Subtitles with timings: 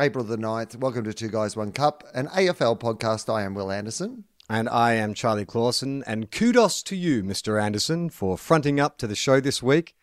[0.00, 0.76] April the 9th.
[0.76, 3.30] Welcome to Two Guys, One Cup, an AFL podcast.
[3.30, 4.24] I am Wil Anderson.
[4.48, 6.02] And I am Charlie Clausen.
[6.06, 7.62] And kudos to you, Mr.
[7.62, 9.94] Anderson, for fronting up to the show this week.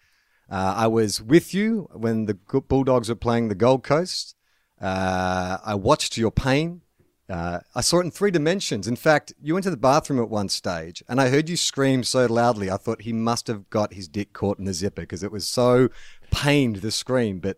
[0.52, 4.36] Uh, I was with you when the Bulldogs were playing the Gold Coast.
[4.80, 6.82] Uh, I watched your pain.
[7.28, 8.88] Uh, I saw it in three dimensions.
[8.88, 12.04] In fact, you went to the bathroom at one stage, and I heard you scream
[12.04, 12.70] so loudly.
[12.70, 15.48] I thought he must have got his dick caught in the zipper because it was
[15.48, 15.90] so
[16.30, 17.40] pained the scream.
[17.40, 17.58] But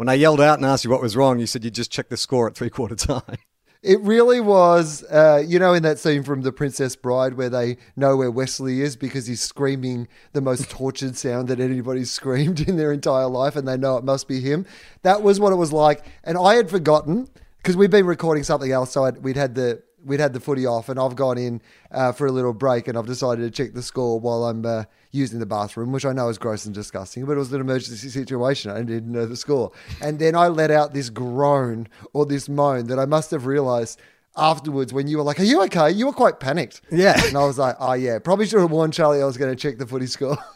[0.00, 2.08] when I yelled out and asked you what was wrong, you said you just checked
[2.08, 3.20] the score at three quarter time.
[3.82, 7.78] It really was, uh, you know, in that scene from The Princess Bride where they
[7.96, 12.76] know where Wesley is because he's screaming the most tortured sound that anybody's screamed in
[12.76, 14.66] their entire life and they know it must be him.
[15.00, 16.04] That was what it was like.
[16.24, 18.90] And I had forgotten because we'd been recording something else.
[18.90, 19.82] So I'd, we'd had the.
[20.04, 22.96] We'd had the footy off, and I've gone in uh, for a little break, and
[22.96, 26.28] I've decided to check the score while I'm uh, using the bathroom, which I know
[26.28, 28.70] is gross and disgusting, but it was an emergency situation.
[28.70, 32.86] I didn't know the score, and then I let out this groan or this moan
[32.86, 34.00] that I must have realised
[34.36, 36.80] afterwards when you were like, "Are you okay?" You were quite panicked.
[36.90, 37.20] Yeah.
[37.26, 39.56] and I was like, "Oh yeah, probably should have warned Charlie I was going to
[39.60, 40.38] check the footy score."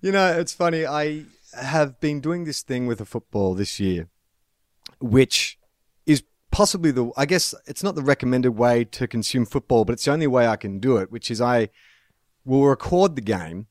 [0.00, 0.86] You know, it's funny.
[0.86, 1.24] I
[1.60, 4.08] have been doing this thing with the football this year,
[5.00, 5.57] which
[6.50, 10.12] possibly the, I guess it's not the recommended way to consume football, but it's the
[10.12, 11.68] only way I can do it, which is I
[12.44, 13.66] will record the game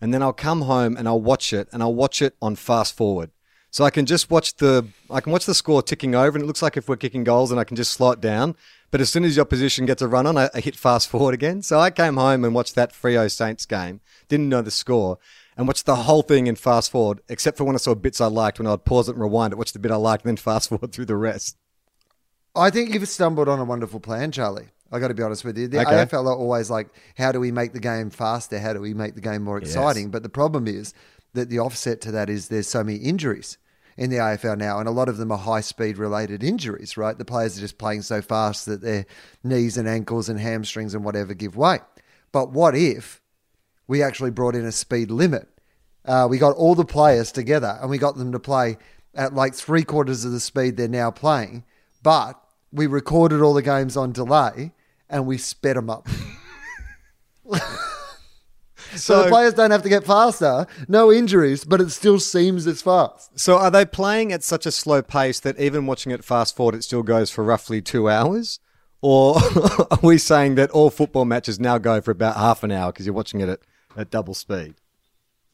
[0.00, 2.96] and then I'll come home and I'll watch it and I'll watch it on fast
[2.96, 3.30] forward.
[3.70, 6.46] So I can just watch the, I can watch the score ticking over and it
[6.46, 8.56] looks like if we're kicking goals and I can just slow it down.
[8.90, 11.34] But as soon as the opposition gets a run on, I, I hit fast forward
[11.34, 11.62] again.
[11.62, 15.18] So I came home and watched that Freo Saints game, didn't know the score,
[15.56, 18.26] and watched the whole thing in fast forward, except for when I saw bits I
[18.26, 20.36] liked, when I'd pause it and rewind it, watch the bit I liked, and then
[20.36, 21.56] fast forward through the rest.
[22.58, 24.68] I think you've stumbled on a wonderful plan, Charlie.
[24.90, 25.68] I got to be honest with you.
[25.68, 25.90] The Okay.
[25.90, 28.58] AFL are always like, how do we make the game faster?
[28.58, 30.10] How do we make the game more exciting?
[30.10, 30.94] But the problem is
[31.34, 33.58] that the offset to that is there's so many injuries
[33.98, 37.18] in the AFL now, and a lot of them are high speed related injuries, right?
[37.18, 39.04] The players are just playing so fast that their
[39.44, 41.80] knees and ankles and hamstrings and whatever give way.
[42.32, 43.20] But what if
[43.88, 45.48] we actually brought in a speed limit?
[46.04, 48.78] Uh, we got all the players together and we got them to play
[49.14, 51.64] at like three quarters of the speed they're now playing,
[52.02, 52.40] but
[52.72, 54.72] we recorded all the games on delay
[55.08, 56.06] and we sped them up.
[58.94, 62.82] so, the players don't have to get faster, no injuries, but it still seems as
[62.82, 63.38] fast.
[63.38, 66.74] So are they playing at such a slow pace that even watching it fast forward,
[66.74, 68.60] it still goes for roughly two hours?
[69.00, 69.36] Or
[69.90, 73.06] are we saying that all football matches now go for about half an hour because
[73.06, 73.60] you're watching it at,
[73.96, 74.74] at double speed?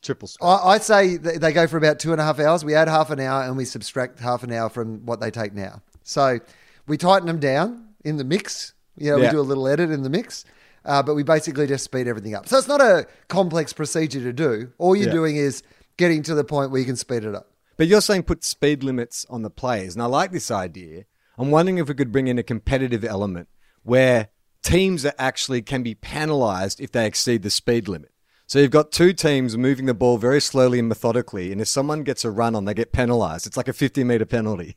[0.03, 0.45] Triple speed.
[0.45, 2.65] I, I say they go for about two and a half hours.
[2.65, 5.55] We add half an hour and we subtract half an hour from what they take
[5.55, 5.83] now.
[6.03, 6.41] So
[6.87, 8.75] we tighten them down in the mix.
[8.97, 10.45] You know, we do a little edit in the mix,
[10.85, 12.47] uh, but we basically just speed everything up.
[12.49, 14.73] So it's not a complex procedure to do.
[14.79, 15.13] All you're Yeah.
[15.13, 15.63] doing is
[15.97, 17.51] getting to the point where you can speed it up.
[17.77, 19.95] But you're saying put speed limits on the players.
[19.95, 21.05] And I like this idea.
[21.37, 23.49] I'm wondering if we could bring in a competitive element
[23.83, 24.29] where
[24.63, 28.13] teams that actually can be penalized if they exceed the speed limit.
[28.47, 32.03] So you've got two teams moving the ball very slowly and methodically, and if someone
[32.03, 33.47] gets a run on, they get penalized.
[33.47, 34.77] It's like a 50 meter penalty.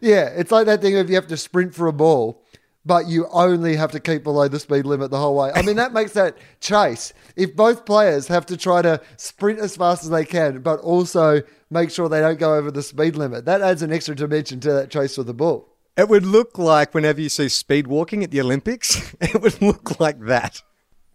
[0.00, 2.42] Yeah, it's like that thing if you have to sprint for a ball,
[2.84, 5.52] but you only have to keep below the speed limit the whole way.
[5.54, 7.12] I mean, that makes that chase.
[7.36, 11.42] If both players have to try to sprint as fast as they can, but also
[11.70, 14.72] make sure they don't go over the speed limit, that adds an extra dimension to
[14.72, 15.68] that chase for the ball.
[15.96, 20.00] It would look like whenever you see speed walking at the Olympics, it would look
[20.00, 20.62] like that.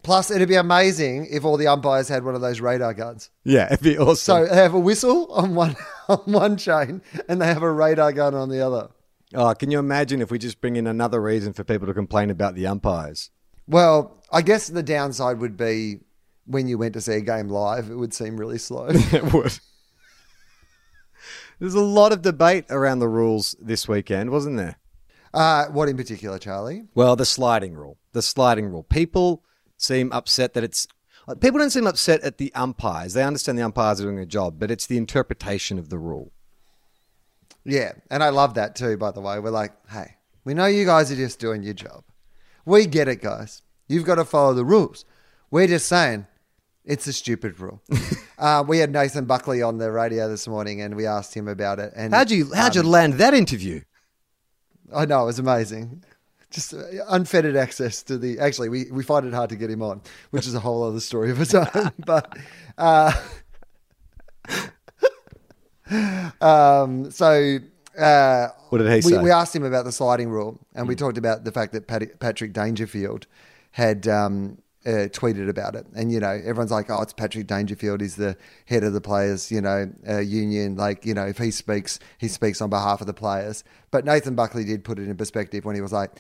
[0.04, 3.30] Plus, it'd be amazing if all the umpires had one of those radar guns.
[3.46, 4.16] Yeah, it'd be awesome.
[4.16, 5.76] So they have a whistle on one
[6.10, 8.90] on one chain, and they have a radar gun on the other.
[9.34, 12.30] oh, can you imagine if we just bring in another reason for people to complain
[12.30, 13.32] about the umpires?
[13.66, 16.02] Well, I guess the downside would be
[16.46, 18.88] when you went to see a game live, it would seem really slow.
[18.92, 19.58] It would.
[21.60, 24.76] There's a lot of debate around the rules this weekend, wasn't there?
[25.34, 26.84] Uh, what in particular, Charlie?
[26.94, 27.98] Well, the sliding rule.
[28.12, 28.84] The sliding rule.
[28.84, 29.44] People
[29.84, 30.88] seem upset that it's.
[31.40, 33.14] People don't seem upset at the umpires.
[33.14, 36.34] They understand the umpires are doing a job, but it's the interpretation of the rule.
[37.64, 39.40] Yeah, and I love that too, by the way.
[39.40, 42.04] We're like, hey, we know you guys are just doing your job.
[42.66, 43.62] We get it, guys.
[43.88, 45.06] You've got to follow the rules.
[45.52, 46.28] We're just saying,
[46.84, 47.82] It's a stupid rule.
[48.38, 51.80] uh, we had Nathan Buckley on the radio this morning, and we asked him about
[51.80, 51.94] it.
[51.96, 53.82] And How'd you how'd you um, land that interview?
[54.94, 56.04] I know it was amazing.
[56.54, 56.78] Just uh,
[57.10, 58.40] unfettered access to the.
[58.40, 60.02] Actually, we, we find it hard to get him on,
[60.32, 61.92] which is a whole other story of its own.
[62.06, 62.38] but
[62.78, 63.12] uh,
[66.42, 67.58] um, so
[67.98, 69.22] uh, What did he we, say?
[69.22, 70.90] we asked him about the sliding rule, and Hmm.
[70.90, 73.28] we talked about the fact that Pat, Patrick Dangerfield
[73.72, 78.02] had um, uh, tweeted about it, and you know everyone's like, "Oh, it's Patrick Dangerfield.
[78.02, 80.76] He's the head of the players, you know, uh, union.
[80.76, 84.36] Like, you know, if he speaks, he speaks on behalf of the players." But Nathan
[84.36, 86.12] Buckley did put it in perspective when he was like,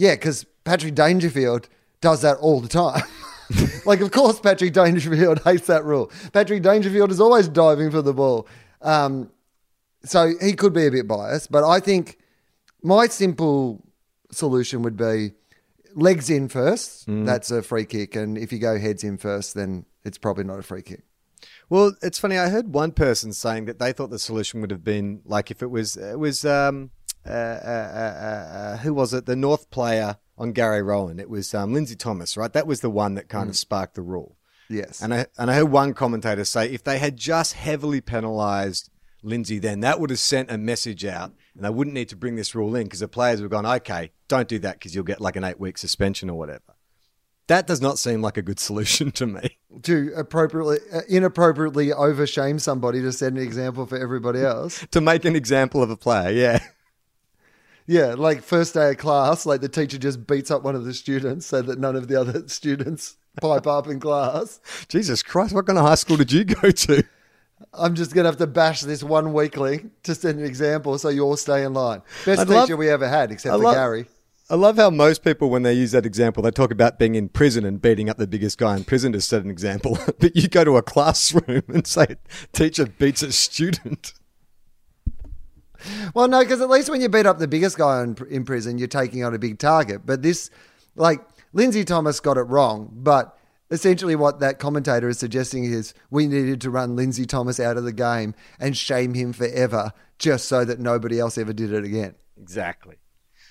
[0.00, 1.68] "Yeah, because Patrick Dangerfield
[2.00, 3.02] does that all the time."
[3.86, 6.10] like, of course, Patrick Dangerfield hates that rule.
[6.32, 8.48] Patrick Dangerfield is always diving for the ball.
[8.80, 9.30] Um,
[10.04, 12.16] so he could be a bit biased, but I think
[12.82, 13.84] my simple
[14.30, 15.32] solution would be
[15.94, 17.04] legs in first.
[17.26, 20.58] That's a free kick, and if you go heads in first, then it's probably not
[20.58, 21.02] a free kick.
[21.68, 22.38] Well, it's funny.
[22.38, 25.62] I heard one person saying that they thought the solution would have been like if
[25.62, 26.90] it was it was um
[27.30, 29.26] uh, uh, uh, who was it?
[29.26, 31.18] The North player on Gary Rohan.
[31.20, 32.52] It was um, Lindsay Thomas, right?
[32.52, 34.36] That was the one that kind of sparked the rule.
[34.68, 38.88] Yes, And I and I heard one commentator say if they had just heavily penalised
[39.22, 42.36] Lindsay, then that would have sent a message out, and they wouldn't need to bring
[42.36, 45.02] this rule in because the players would have gone, okay, don't do that because you'll
[45.04, 46.62] get like an eight week suspension or whatever.
[47.48, 49.58] That does not seem like a good solution to me.
[49.82, 54.86] to appropriately, uh, inappropriately overshame somebody to set an example for everybody else.
[54.92, 56.60] to make an example of a player, yeah.
[57.86, 60.94] Yeah, like first day of class, like the teacher just beats up one of the
[60.94, 64.60] students so that none of the other students pipe up in class.
[64.88, 67.02] Jesus Christ, what kind of high school did you go to?
[67.74, 71.08] I'm just going to have to bash this one weekling to set an example so
[71.08, 72.02] you all stay in line.
[72.24, 74.06] Best I'd teacher love- we ever had, except I for love- Gary.
[74.48, 77.28] I love how most people, when they use that example, they talk about being in
[77.28, 79.96] prison and beating up the biggest guy in prison to set an example.
[80.18, 82.16] but you go to a classroom and say,
[82.52, 84.12] teacher beats a student.
[86.14, 88.78] Well, no, because at least when you beat up the biggest guy in, in prison,
[88.78, 90.02] you're taking on a big target.
[90.04, 90.50] But this,
[90.96, 91.20] like,
[91.52, 92.90] Lindsay Thomas got it wrong.
[92.92, 93.36] But
[93.70, 97.84] essentially, what that commentator is suggesting is we needed to run Lindsay Thomas out of
[97.84, 102.14] the game and shame him forever just so that nobody else ever did it again.
[102.40, 102.96] Exactly.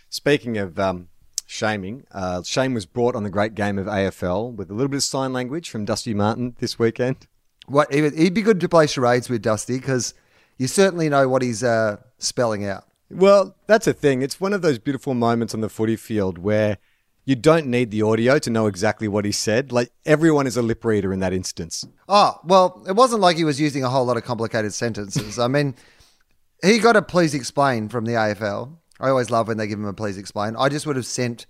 [0.10, 1.10] Speaking of um,
[1.46, 4.98] shaming, uh, shame was brought on the great game of AFL with a little bit
[4.98, 7.28] of sign language from Dusty Martin this weekend.
[7.68, 10.14] What he would- be good to play charades with Dusty because
[10.58, 12.86] you certainly know what he's uh, spelling out.
[13.10, 14.22] Well, that's a thing.
[14.22, 16.78] It's one of those beautiful moments on the footy field where
[17.26, 19.72] you don't need the audio to know exactly what he said.
[19.72, 21.86] Like everyone is a lip reader in that instance.
[22.08, 25.40] Oh, well, it wasn't like he was using a whole lot of complicated sentences.
[25.40, 25.76] I mean,
[26.64, 28.78] he got a please explain from the AFL.
[29.00, 30.56] I always love when they give him a please explain.
[30.56, 31.46] I just would have sent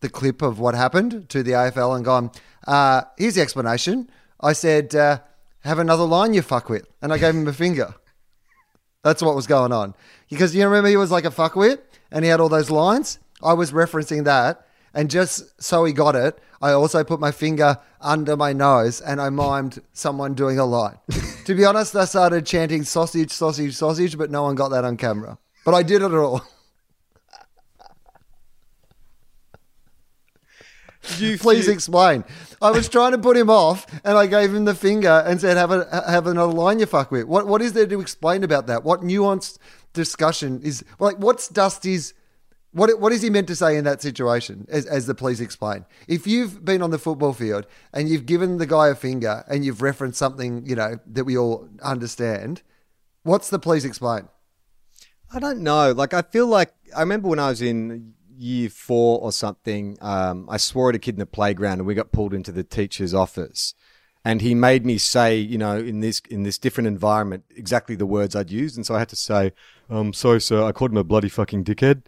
[0.00, 2.30] the clip of what happened to the AFL and gone,
[2.66, 4.10] uh, here's the explanation.
[4.40, 5.20] I said, uh,
[5.60, 6.84] have another line, you fuckwit.
[7.02, 7.94] And I gave him a finger.
[9.06, 9.94] That's what was going on.
[10.28, 11.78] Because you remember he was like a fuckwit
[12.10, 13.20] and he had all those lines?
[13.40, 14.66] I was referencing that.
[14.92, 19.20] And just so he got it, I also put my finger under my nose and
[19.20, 20.98] I mimed someone doing a line.
[21.44, 24.96] to be honest, I started chanting sausage, sausage, sausage, but no one got that on
[24.96, 25.38] camera.
[25.64, 26.42] But I did it all.
[30.95, 32.24] Did you Please feel- explain.
[32.62, 35.56] I was trying to put him off, and I gave him the finger and said,
[35.56, 38.66] "Have a have another line you fuck with." What what is there to explain about
[38.66, 38.82] that?
[38.84, 39.58] What nuanced
[39.92, 41.16] discussion is like?
[41.18, 42.14] What's Dusty's?
[42.72, 44.66] What what is he meant to say in that situation?
[44.68, 45.84] As as the please explain.
[46.08, 49.64] If you've been on the football field and you've given the guy a finger and
[49.64, 52.62] you've referenced something you know that we all understand,
[53.22, 54.28] what's the please explain?
[55.32, 55.90] I don't know.
[55.92, 59.96] Like, I feel like I remember when I was in year four or something.
[60.00, 62.64] Um, I swore at a kid in the playground, and we got pulled into the
[62.64, 63.74] teacher's office,
[64.24, 68.06] and he made me say, you know, in this in this different environment, exactly the
[68.06, 69.52] words I'd used, and so I had to say,
[69.90, 72.02] "Um, sorry, sir, I called him a bloody fucking dickhead,"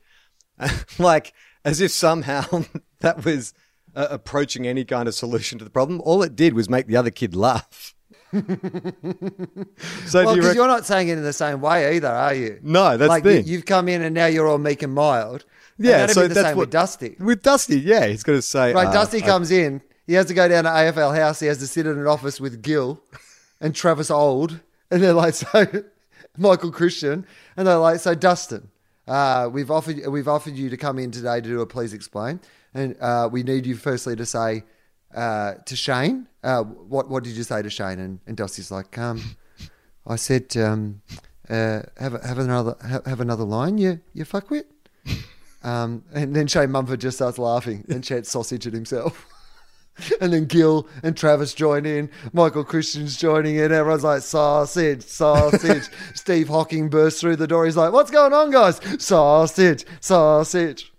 [0.98, 1.32] like
[1.64, 2.64] as if somehow
[3.00, 3.52] that was
[3.96, 6.00] uh, approaching any kind of solution to the problem.
[6.04, 7.94] All it did was make the other kid laugh.
[8.32, 10.54] so Well, you because reckon?
[10.56, 12.58] you're not saying it in the same way either, are you?
[12.62, 13.46] No, that's like the thing.
[13.46, 15.44] you've come in and now you're all meek and mild.
[15.78, 17.16] Yeah, so be the that's same what with Dusty.
[17.18, 18.74] With Dusty, yeah, he's got to say.
[18.74, 19.80] Right, uh, Dusty I- comes in.
[20.06, 21.38] He has to go down to AFL House.
[21.40, 23.00] He has to sit in an office with Gil
[23.60, 25.66] and Travis Auld, and they're like, so
[26.36, 28.68] Michael Christian, and they're like, so Dustin,
[29.06, 32.40] uh, we've offered we've offered you to come in today to do a please explain,
[32.74, 34.64] and uh, we need you firstly to say
[35.14, 37.98] uh, to Shane, uh, what what did you say to Shane?
[37.98, 39.36] And, and Dusty's like, um,
[40.06, 41.02] I said, um,
[41.48, 44.64] uh, have have another have, have another line, you you fuckwit.
[45.62, 49.26] Um, and then Shane Mumford just starts laughing and chants sausage at himself.
[50.20, 52.08] And then Gil and Travis join in.
[52.32, 53.72] Michael Christian's joining in.
[53.72, 55.88] Everyone's like, sausage, sausage.
[56.14, 57.64] Steve Hocking bursts through the door.
[57.64, 58.80] He's like, what's going on, guys?
[59.02, 60.92] Sausage, sausage.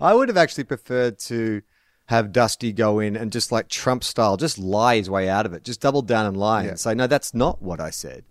[0.00, 1.60] I would have actually preferred to
[2.06, 5.52] have Dusty go in and just like Trump style, just lie his way out of
[5.52, 5.62] it.
[5.62, 6.68] Just double down and lie Yeah.
[6.70, 8.24] and say, no, that's not what I said.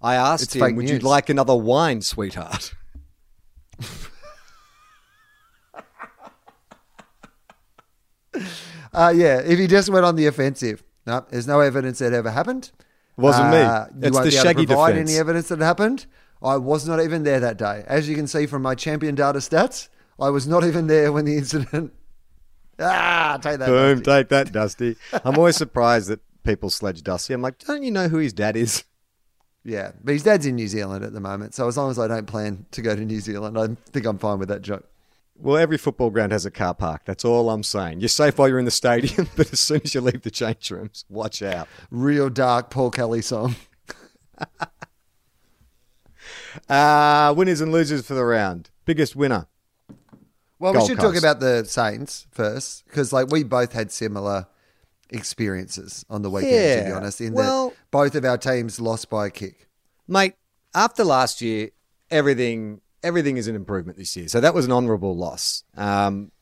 [0.00, 2.72] I asked It's him, would you like another wine, sweetheart?
[8.92, 10.82] Uh, yeah, if he just went on the offensive.
[11.06, 12.70] No, there's no evidence that ever happened.
[13.16, 13.56] Wasn't me.
[13.58, 15.10] Uh, You It's won't the be able shaggy to provide defense.
[15.10, 16.06] any evidence that it happened.
[16.42, 17.84] I was not even there that day.
[17.86, 19.88] As you can see from my champion data stats,
[20.20, 21.92] I was not even there when the incident.
[22.80, 23.66] Ah, take that.
[23.66, 24.04] Boom, Dusty.
[24.04, 24.96] take that, Dusty.
[25.24, 27.34] I'm always surprised that people sledge Dusty.
[27.34, 28.84] I'm like, don't you know who his dad is?
[29.64, 32.06] Yeah, but his dad's in New Zealand at the moment, so as long as I
[32.06, 34.88] don't plan to go to New Zealand, I think I'm fine with that joke.
[35.40, 37.02] Well, every football ground has a car park.
[37.04, 38.00] That's all I'm saying.
[38.00, 40.70] You're safe while you're in the stadium, but as soon as you leave the change
[40.70, 41.68] rooms, watch out.
[41.90, 43.56] Real dark Paul Kelly song.
[46.68, 48.70] Uh, winners and losers for the round.
[48.84, 49.46] Biggest winner.
[50.58, 54.46] Well, we Gold should talk about the Saints first, because like we both had similar
[55.10, 56.80] experiences on the weekend.
[56.84, 59.68] to be honest, in well- that both of our teams lost by a kick.
[60.06, 60.34] Mate,
[60.74, 61.70] after last year,
[62.10, 64.28] everything everything is an improvement this year.
[64.28, 65.64] So that was an honourable loss.
[65.76, 66.32] Um,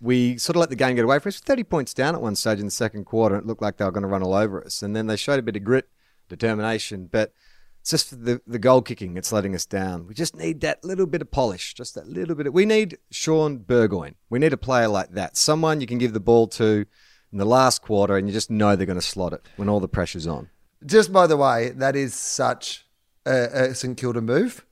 [0.00, 1.40] we sort of let the game get away from us.
[1.40, 3.36] 30 points down at one stage in the second quarter.
[3.36, 4.82] It looked like they were going to run all over us.
[4.82, 5.88] And then they showed a bit of grit,
[6.28, 7.08] determination.
[7.10, 7.32] But
[7.80, 10.06] it's just the, the goal kicking that's letting us down.
[10.06, 12.46] We just need that little bit of polish, just that little bit.
[12.46, 14.16] Of, we need Shaun Burgoyne.
[14.28, 15.36] We need a player like that.
[15.36, 16.84] Someone you can give the ball to
[17.32, 19.80] in the last quarter and you just know they're going to slot it when all
[19.80, 20.50] the pressure's on.
[20.84, 22.86] Just by the way, that is such
[23.24, 24.66] a, a St Kilda move.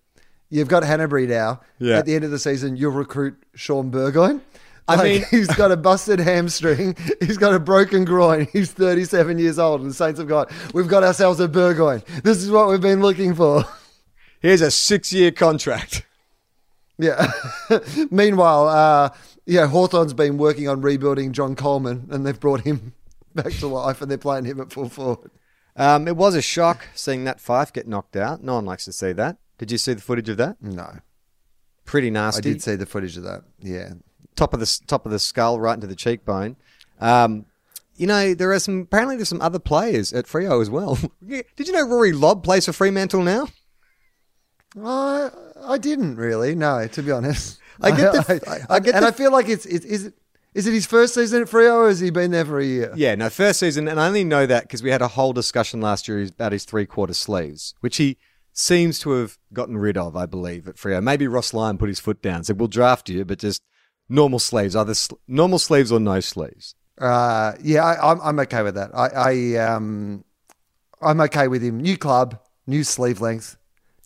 [0.50, 1.60] You've got Hannebery now.
[1.78, 1.98] Yeah.
[1.98, 4.40] At the end of the season, you'll recruit Shaun Burgoyne.
[4.86, 6.96] I Like, mean- he's got a busted hamstring.
[7.20, 8.46] He's got a broken groin.
[8.52, 9.80] He's 37 years old.
[9.80, 12.02] And the Saints have got, we've got ourselves a Burgoyne.
[12.22, 13.64] This is what we've been looking for.
[14.40, 16.04] Here's a six year contract.
[16.98, 17.32] Yeah.
[18.10, 19.08] Meanwhile, uh,
[19.46, 22.92] yeah, Hawthorn's been working on rebuilding John Coleman and they've brought him
[23.34, 25.30] back to life and they're playing him at full forward.
[25.76, 28.44] Um, it was a shock seeing that Fyfe get knocked out.
[28.44, 29.38] No one likes to see that.
[29.58, 30.56] Did you see the footage of that?
[30.60, 30.98] No.
[31.84, 32.38] Pretty nasty.
[32.38, 33.42] I did see the footage of that.
[33.60, 33.94] Yeah.
[34.36, 36.56] Top of the top of the skull, right into the cheekbone.
[37.00, 37.46] Um,
[37.96, 38.80] you know, there are some.
[38.80, 40.98] Apparently, there's some other players at Freo as well.
[41.28, 43.46] Did you know Rory Lobb plays for Fremantle now?
[44.82, 45.30] I
[45.62, 46.54] I didn't really.
[46.54, 47.58] No, to be honest.
[47.80, 50.14] I get the- I get and the- I feel like it's it, is it
[50.54, 52.92] is it his first season at Freo or has he been there for a year?
[52.96, 55.80] Yeah, no, first season, and I only know that because we had a whole discussion
[55.80, 58.16] last year about his three quarter sleeves, which he
[58.54, 61.02] seems to have gotten rid of, I believe, at Freo.
[61.02, 63.60] Maybe Ross Lyon put his foot down, said, "We'll draft you, but just
[64.08, 68.62] normal sleeves, either sl- normal sleeves or no sleeves." Uh, yeah, I, I'm I'm okay
[68.62, 68.90] with that.
[68.94, 70.24] I, I um
[71.02, 71.80] I'm okay with him.
[71.80, 73.58] New club, new sleeve length,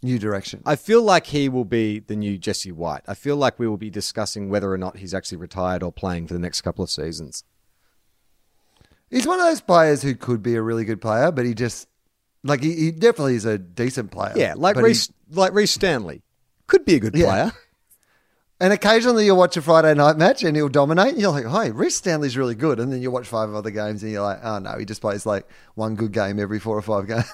[0.03, 0.63] new direction.
[0.65, 3.03] I feel like he will be the new Jesse White.
[3.07, 6.27] I feel like we will be discussing whether or not he's actually retired or playing
[6.27, 7.45] for the next couple of seasons.
[9.11, 11.88] He's one of those players who could be a really good player, but he just
[12.49, 14.33] like he, he definitely is a decent player.
[14.37, 14.97] Yeah, like But he-
[15.31, 16.23] like Rhys Stanley
[16.67, 17.27] could be a good Yeah.
[17.27, 17.53] player.
[18.61, 21.13] And occasionally you'll watch a Friday night match and he'll dominate.
[21.13, 22.81] And you're like, hey, Rhys Stanley's really good.
[22.81, 25.25] And then you watch five other games and you're like, oh no, he just plays
[25.25, 27.25] like one good game every four or five games.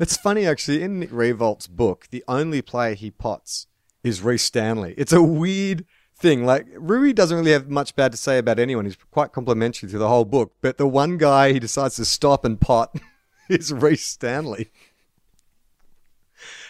[0.00, 0.80] It's funny actually.
[0.82, 3.66] In Nick Riewoldt's book, the only player he pots
[4.04, 4.94] is Rhys Stanley.
[4.96, 5.84] It's a weird
[6.16, 6.46] thing.
[6.46, 8.84] Like Roo doesn't really have much bad to say about anyone.
[8.84, 10.52] He's quite complimentary through the whole book.
[10.60, 12.94] But the one guy he decides to stop and pot
[13.48, 14.70] is Rhys Stanley.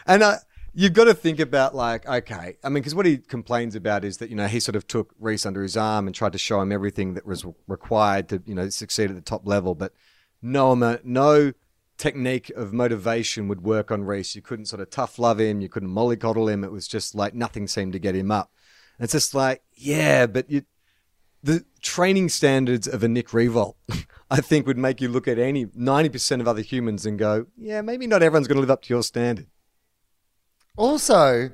[0.06, 0.36] And uh,
[0.74, 4.18] you've got to think about like, okay, I mean, because what he complains about is
[4.18, 6.60] that you know he sort of took Rhys under his arm and tried to show
[6.60, 9.92] him everything that was required to you know succeed at the top level, but
[10.40, 11.52] no no
[11.98, 14.34] technique of motivation would work on Rhys.
[14.34, 16.64] You couldn't sort of tough love him, you couldn't mollycoddle him.
[16.64, 18.52] It was just like nothing seemed to get him up.
[18.98, 20.62] And it's just like, yeah, but you,
[21.42, 23.74] the training standards of a Nick Riewoldt,
[24.30, 27.80] I think, would make you look at any 90% of other humans and go, yeah,
[27.80, 29.46] maybe not everyone's going to live up to your standard.
[30.76, 31.50] Also,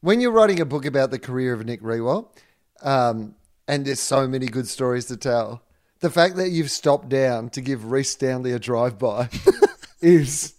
[0.00, 2.28] when you're writing a book about the career of Nick Riewoldt,
[2.82, 3.34] um,
[3.66, 5.62] and there's so many good stories to tell,
[6.00, 9.28] the fact that you've stopped down to give Rhys Stanley a drive by
[10.00, 10.54] is,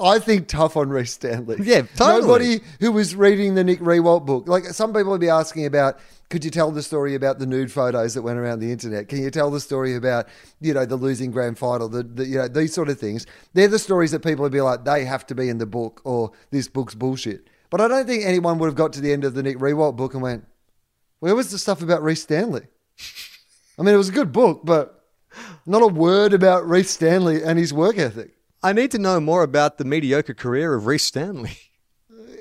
[0.00, 1.58] I think, tough on Rhys Stanley.
[1.60, 2.20] Yeah, totally.
[2.20, 6.00] Nobody who was reading the Nick Riewoldt book, like some people would be asking about,
[6.30, 9.08] could you tell the story about the nude photos that went around the internet?
[9.08, 10.28] Can you tell the story about,
[10.60, 13.26] you know, the losing grand final, the, the you know, these sort of things?
[13.52, 16.00] They're the stories that people would be like, they have to be in the book
[16.04, 17.48] or this book's bullshit.
[17.68, 19.96] But I don't think anyone would have got to the end of the Nick Riewoldt
[19.96, 20.46] book and went,
[21.20, 22.66] where was the stuff about Rhys Stanley?
[23.78, 25.02] I mean, it was a good book, but
[25.66, 28.32] Not a word about Rhys Stanley and his work ethic.
[28.62, 31.56] I need to know more about the mediocre career of Rhys Stanley.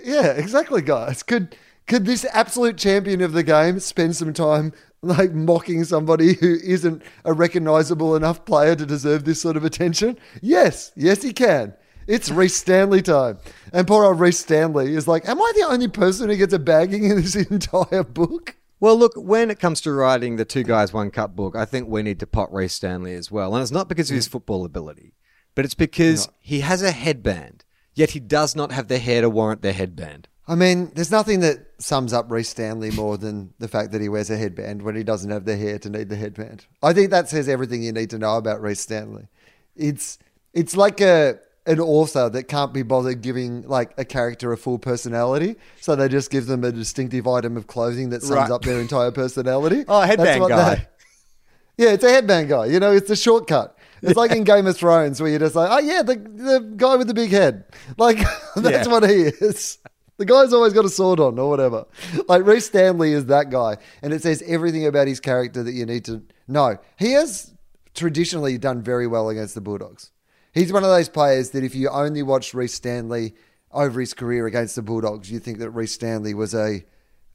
[0.03, 1.21] Yeah, exactly, guys.
[1.21, 4.73] Could could this absolute champion of the game spend some time
[5.03, 10.17] like mocking somebody who isn't a recognizable enough player to deserve this sort of attention?
[10.41, 11.75] Yes, yes, he can.
[12.07, 13.37] It's Rhys Stanley time.
[13.71, 16.59] And poor old Rhys Stanley is like, Am I the only person who gets a
[16.59, 18.55] bagging in this entire book?
[18.79, 21.87] Well, look, when it comes to writing the Two Guys One Cup book, I think
[21.87, 23.53] we need to pot Rhys Stanley as well.
[23.53, 24.31] And it's not because of his mm.
[24.31, 25.13] football ability,
[25.55, 29.29] but it's because he has a headband, yet he does not have the hair to
[29.29, 30.27] warrant the headband.
[30.47, 34.09] I mean, there's nothing that sums up Rhys Stanley more than the fact that he
[34.09, 36.65] wears a headband when he doesn't have the hair to need the headband.
[36.83, 39.27] I think that says everything you need to know about Rhys Stanley.
[39.75, 40.17] It's
[40.53, 44.79] it's like a an author that can't be bothered giving like a character a full
[44.79, 48.51] personality, so they just give them a distinctive item of clothing that sums Right.
[48.51, 49.85] up their entire personality.
[49.87, 50.75] Oh, headband guy.
[50.75, 50.91] that-
[51.77, 52.65] yeah, it's a headband guy.
[52.65, 53.77] You know, it's a shortcut.
[54.01, 56.95] It's like in Game of Thrones where you're just like, oh yeah, the the guy
[56.95, 57.65] with the big head.
[57.97, 58.17] Like
[58.55, 58.91] that's Yeah.
[58.91, 59.77] what he is.
[60.17, 61.85] The guy's always got a sword on or whatever.
[62.27, 65.85] Like Rhys Stanley is that guy, and it says everything about his character that you
[65.85, 66.77] need to know.
[66.97, 67.53] He has
[67.95, 70.11] traditionally done very well against the Bulldogs.
[70.53, 73.33] He's one of those players that if you only watched Rhys Stanley
[73.71, 76.83] over his career against the Bulldogs, you think that Rhys Stanley was a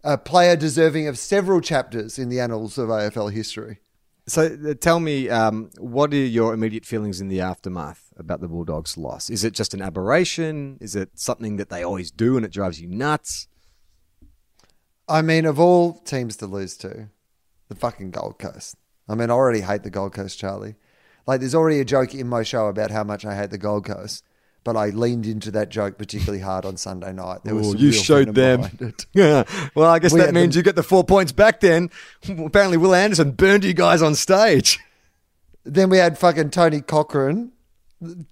[0.04, 3.80] a player deserving of several chapters in the annals of AFL history.
[4.28, 8.48] So uh, tell me, um, what are your immediate feelings in the aftermath about the
[8.48, 9.30] Bulldogs' loss?
[9.30, 10.78] Is it just an aberration?
[10.80, 13.46] Is it something that they always do and it drives you nuts?
[15.08, 17.08] I mean, of all teams to lose to,
[17.68, 18.76] the fucking Gold Coast.
[19.08, 20.74] I mean, I already hate the Gold Coast, Charlie.
[21.26, 23.84] Like, there's already a joke in my show about how much I hate the Gold
[23.84, 24.24] Coast,
[24.66, 27.38] but I leaned into that joke particularly hard on Sunday night.
[27.44, 28.94] There was Ooh, you showed them.
[29.14, 29.44] Yeah.
[29.76, 31.88] Well, I guess We that means them- you get the four points back then.
[32.28, 34.80] Apparently, Wil Anderson burned you guys on stage.
[35.64, 37.52] Then we had fucking Tony Cochrane,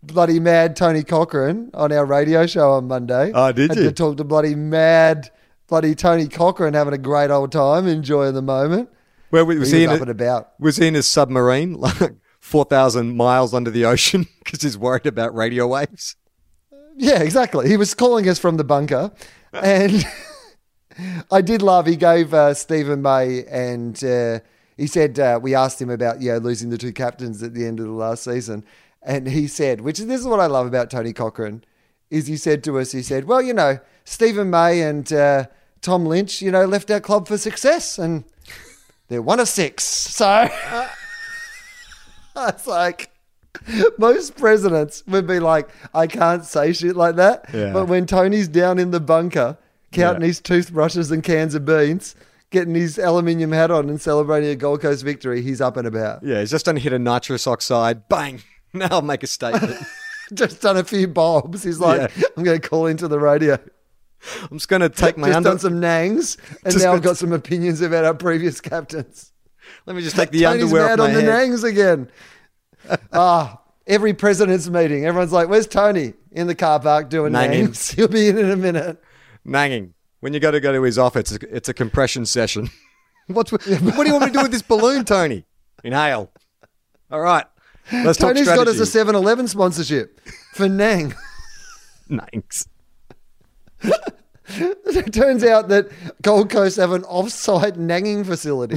[0.02, 3.30] bloody mad Tony Cochrane, on our radio show on Monday.
[3.32, 3.84] Oh, did Had you?
[3.84, 5.30] to talk to bloody mad,
[5.68, 8.88] bloody Tony Cochrane having a great old time, enjoying the moment.
[9.30, 10.50] Where was, He was was he, in up a, and about.
[10.58, 15.34] was he in his submarine, like 4,000 miles under the ocean, because he's worried about
[15.34, 16.16] radio waves?
[16.96, 17.68] Yeah, exactly.
[17.68, 19.12] He was calling us from the bunker,
[19.52, 20.06] and
[21.30, 21.86] I did love.
[21.86, 24.40] He gave uh, Stephen May, and uh,
[24.76, 27.80] he said uh, we asked him about yeah losing the two captains at the end
[27.80, 28.64] of the last season,
[29.02, 31.64] and he said, which is this is what I love about Tony Cochrane,
[32.10, 35.46] is he said to us, he said, well, you know, Stephen May and uh,
[35.80, 38.24] Tom Lynch, you know, left our club for success, and
[39.08, 40.48] they're one of six, so.
[42.36, 43.13] It's like
[43.98, 47.46] most presidents would be like, I can't say shit like that.
[47.52, 47.72] Yeah.
[47.72, 49.56] But when Tony's down in the bunker,
[49.92, 50.26] counting Yeah.
[50.28, 52.14] his toothbrushes and cans of beans,
[52.50, 56.22] getting his aluminium hat on and celebrating a Gold Coast victory, he's up and about.
[56.22, 58.08] Yeah, he's just done hit a nitrous oxide.
[58.08, 58.42] Bang!
[58.76, 59.76] Now I'll make a statement.
[60.34, 61.62] Just done a few bulbs.
[61.62, 62.24] He's like, Yeah.
[62.36, 63.56] I'm going to call into the radio.
[64.50, 65.48] I'm just going to take my Just under.
[65.50, 69.30] done some nangs, and Just now I've got some opinions about our previous captains.
[69.86, 72.10] Let me just take the Tony's underwear mad off my on the nangs again.
[73.12, 77.68] Ah, every president's meeting, everyone's like, "Where's Tony?" In the car park doing Nanging.
[77.68, 77.94] nangs.
[77.96, 79.02] He'll be in in a minute.
[79.44, 79.94] Nanging.
[80.20, 82.70] When you got to go to his office, it's a, it's a compression session.
[83.28, 85.44] What's what do you want me to do with this balloon, Tony?
[85.82, 86.30] Inhale.
[87.10, 87.46] All right.
[87.92, 89.12] Let's talk Tony's got us a strategy.
[89.12, 90.20] 7-Eleven sponsorship
[90.54, 91.14] for Nang.
[92.10, 92.66] Nangs.
[94.46, 95.88] it turns out that
[96.22, 98.76] Gold Coast have an off-site nanging facility.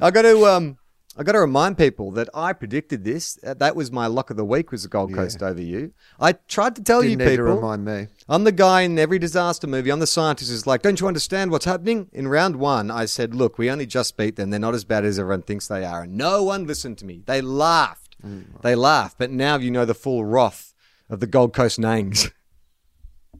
[0.00, 0.78] I got to um,
[1.16, 3.38] I got to remind people that I predicted this.
[3.46, 5.92] Uh, That was my luck of the week was the Gold Coast over you.
[6.18, 7.54] I tried to tell Didn't you need to people.
[7.54, 8.08] remind me.
[8.28, 9.90] I'm the guy in every disaster movie.
[9.90, 12.08] I'm the scientist who's like, don't you understand what's happening?
[12.12, 14.50] In round one, I said, look, we only just beat them.
[14.50, 16.02] They're not as bad as everyone thinks they are.
[16.02, 17.22] And no one listened to me.
[17.24, 18.16] They laughed.
[18.62, 19.16] They laughed.
[19.18, 20.74] But now you know the full wrath
[21.08, 22.32] of the Gold Coast Nangs.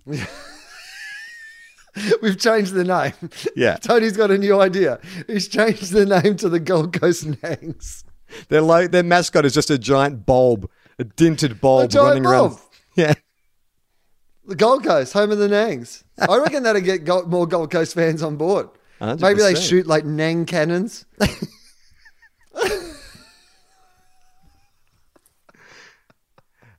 [2.23, 3.31] We've changed the name.
[3.57, 3.77] Yeah.
[3.81, 5.01] Tony's got a new idea.
[5.27, 8.05] He's changed the name to the Gold Coast Nangs.
[8.49, 12.59] Their, lo- their mascot is just a giant bulb, a dinted bulb giant running around.
[12.97, 13.15] Yeah.
[14.47, 16.05] The Gold Coast, home of the Nangs.
[16.17, 18.69] I reckon that'll get Gold, more Gold Coast fans on board.
[19.01, 19.21] 100%.
[19.21, 21.05] Maybe they shoot like Nang cannons.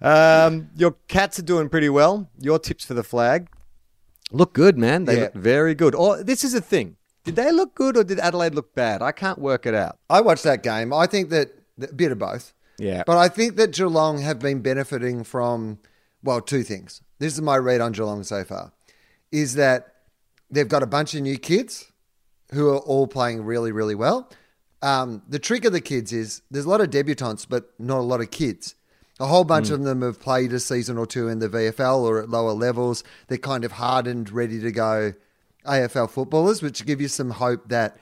[0.01, 2.30] Um, your cats are doing pretty well.
[2.39, 3.49] Your tips for the flag
[4.31, 5.05] look good, man.
[5.05, 5.21] They Yeah.
[5.23, 5.95] look very good.
[5.95, 6.97] Or this is a thing.
[7.23, 9.01] Did they look good or did Adelaide look bad?
[9.01, 9.97] I can't work it out.
[10.09, 10.93] I watched that game.
[10.93, 12.53] I think that a bit of both.
[12.77, 13.03] Yeah.
[13.05, 15.79] But I think that Geelong have been benefiting from,
[16.23, 17.01] well, two things.
[17.19, 18.73] This is my read on Geelong so far,
[19.31, 19.93] is that
[20.51, 21.91] they've got a bunch of new kids
[22.53, 24.29] who are all playing really, really well.
[24.81, 28.01] Um, the trick of the kids is there's a lot of debutants, but not a
[28.03, 28.75] lot of kids.
[29.19, 29.75] A whole bunch hmm.
[29.75, 33.04] of them have played a season or two in the VFL or at lower levels.
[33.28, 35.13] They're kind of hardened, ready to go
[35.65, 37.97] AFL footballers, which give you some hope that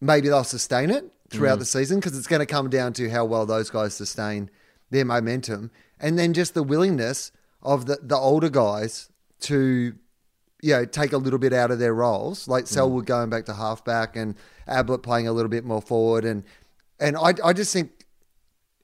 [0.00, 1.60] maybe they'll sustain it throughout hmm.
[1.60, 4.50] the season because it's going to come down to how well those guys sustain
[4.90, 5.70] their momentum.
[6.00, 7.30] And then just the willingness
[7.62, 9.94] of the, the older guys to
[10.60, 12.74] you know, take a little bit out of their roles, like hmm.
[12.74, 14.34] Selwood going back to halfback and
[14.66, 16.44] Ablett playing a little bit more forward, and
[16.98, 17.97] and I I just think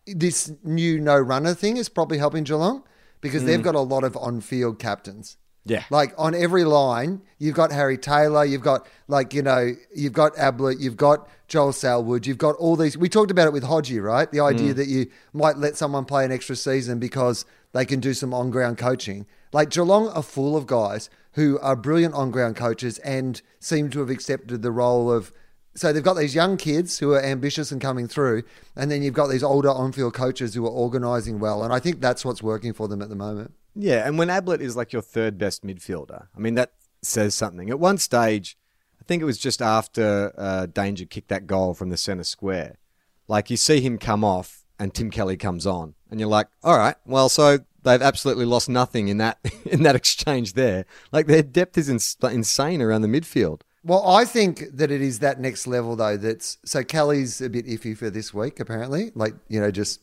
[0.07, 2.83] this new no runner thing is probably helping Geelong
[3.21, 3.65] because they've mm.
[3.65, 5.39] got a lot of on field captains.
[5.65, 5.85] Yeah.
[5.89, 10.37] Like on every line, you've got Harry Taylor, you've got like, you know, you've got
[10.37, 12.99] Ablett, you've got Joel Selwood, you've got all these.
[12.99, 14.31] We talked about it with Hodgie, right?
[14.31, 14.77] The idea mm.
[14.77, 18.51] that you might let someone play an extra season because they can do some on
[18.51, 19.27] ground coaching.
[19.53, 24.01] Like Geelong are full of guys who are brilliant on ground coaches and seem to
[24.01, 25.33] have accepted the role of.
[25.77, 28.45] So they've got these young kids who are ambitious and coming through,
[28.77, 31.65] and then you've got these older on field coaches who are organising well.
[31.65, 33.55] And I think that's what's working for them at the moment.
[33.75, 37.71] Yeah, and when Ablett is like your third best midfielder, I mean that says something.
[37.71, 38.57] At one stage,
[39.01, 42.79] I think it was just after uh, Danger kicked that goal from the centre square.
[43.27, 46.79] Like you see him come off, and Tim Kelly comes on, and you're like, all
[46.79, 50.87] right, well, so they've absolutely lost nothing in that in that exchange there.
[51.13, 53.63] Like their depth is ins- insane around the midfield.
[53.87, 56.17] Well, I think that it is that next level though.
[56.17, 59.13] That's so Kelly's a bit iffy for this week, apparently.
[59.15, 60.01] Like you know, just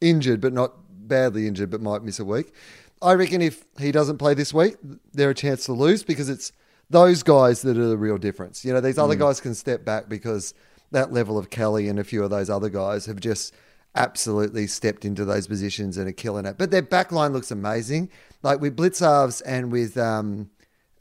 [0.00, 0.72] injured, but not
[1.06, 2.54] badly injured, but might miss a week.
[3.02, 4.76] I reckon if he doesn't play this week,
[5.12, 6.50] they're a chance to lose because it's
[6.90, 8.64] those guys that are the real difference.
[8.64, 10.54] You know, these other guys can step back because
[10.90, 13.54] that level of Kelly and a few of those other guys have just
[13.94, 16.56] absolutely stepped into those positions and are killing it.
[16.56, 18.10] But their back line looks amazing.
[18.42, 20.50] Like with Blicavs and with um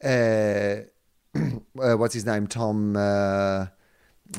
[0.04, 0.82] uh,
[1.82, 2.48] uh what's his name?
[2.48, 3.68] Tom uh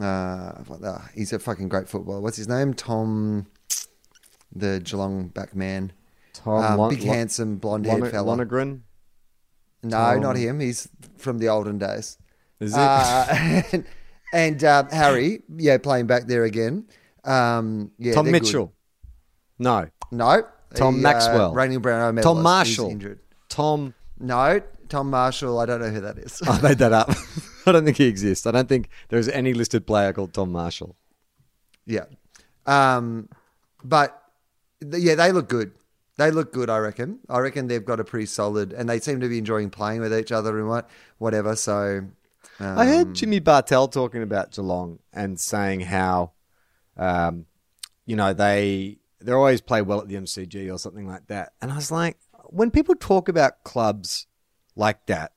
[0.00, 2.20] uh what the, he's a fucking great footballer.
[2.20, 2.74] What's his name?
[2.74, 3.46] Tom
[4.54, 5.92] the Geelong back man.
[6.32, 8.36] Tom Um, Lon- big Lon- handsome blonde haired Lon- fella.
[9.82, 10.60] No, Tom- not him.
[10.60, 12.18] He's from the olden days.
[12.60, 12.78] Is it?
[12.78, 13.26] Uh,
[13.72, 13.84] and
[14.32, 16.86] and uh, Harry, yeah, playing back there again.
[17.24, 18.42] Um, yeah, Tom they're good.
[18.42, 18.72] Mitchell.
[19.58, 19.88] No.
[20.10, 20.42] No.
[20.74, 21.50] Tom He, Maxwell.
[21.50, 22.22] Uh, medalist.
[22.24, 22.98] Tom Marshall.
[23.48, 23.94] Tom.
[24.18, 25.58] No, Tom Marshall.
[25.58, 26.40] I don't know who that is.
[26.46, 27.10] I made that up.
[27.66, 28.46] I don't think he exists.
[28.46, 30.96] I don't think there is any listed player called Tom Marshall.
[31.86, 32.04] yeah.
[32.66, 33.28] Um,
[33.82, 34.22] but
[34.80, 35.72] th- yeah, they look good.
[36.18, 36.68] They look good.
[36.68, 37.20] I reckon.
[37.28, 40.12] I reckon they've got a pretty solid, and they seem to be enjoying playing with
[40.12, 41.56] each other and what, whatever.
[41.56, 42.04] So.
[42.60, 46.32] Um, I heard Jimmy Bartel talking about Geelong and saying how,
[46.96, 47.46] um,
[48.04, 51.52] you know, they they always play well at the MCG or something like that.
[51.62, 54.26] And I was like, when people talk about clubs
[54.78, 55.32] like that,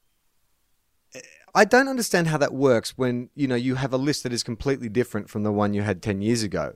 [1.53, 4.43] I don't understand how that works when you know you have a list that is
[4.43, 6.75] completely different from the one you had ten years ago.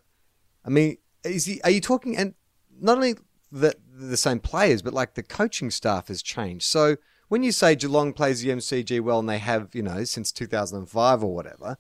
[0.65, 2.33] I mean, is he, are you talking and
[2.79, 3.15] not only
[3.51, 6.65] the the same players, but like the coaching staff has changed.
[6.65, 6.97] So
[7.29, 11.23] when you say Geelong plays the MCG well and they have, you know, since 2005
[11.23, 11.77] or whatever,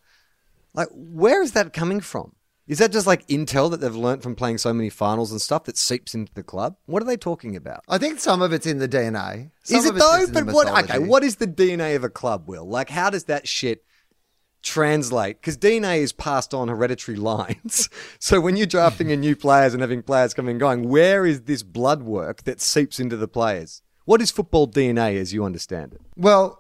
[0.73, 2.34] like where is that coming from?
[2.67, 5.65] Is that just like intel that they've learnt from playing so many finals and stuff
[5.65, 6.77] that seeps into the club?
[6.87, 7.83] What are they talking about?
[7.87, 9.51] I think some of it's in the DNA.
[9.63, 9.99] Some is it though?
[10.17, 10.83] just in the But what?
[10.85, 12.47] Okay, what is the DNA of a club?
[12.47, 13.83] Will like how does that shit
[14.63, 15.39] translate?
[15.39, 17.87] Because DNA is passed on hereditary lines.
[18.19, 21.43] so when you're drafting in new players and having players coming and going, where is
[21.43, 23.83] this blood work that seeps into the players?
[24.05, 26.01] What is football DNA as you understand it?
[26.15, 26.59] Well,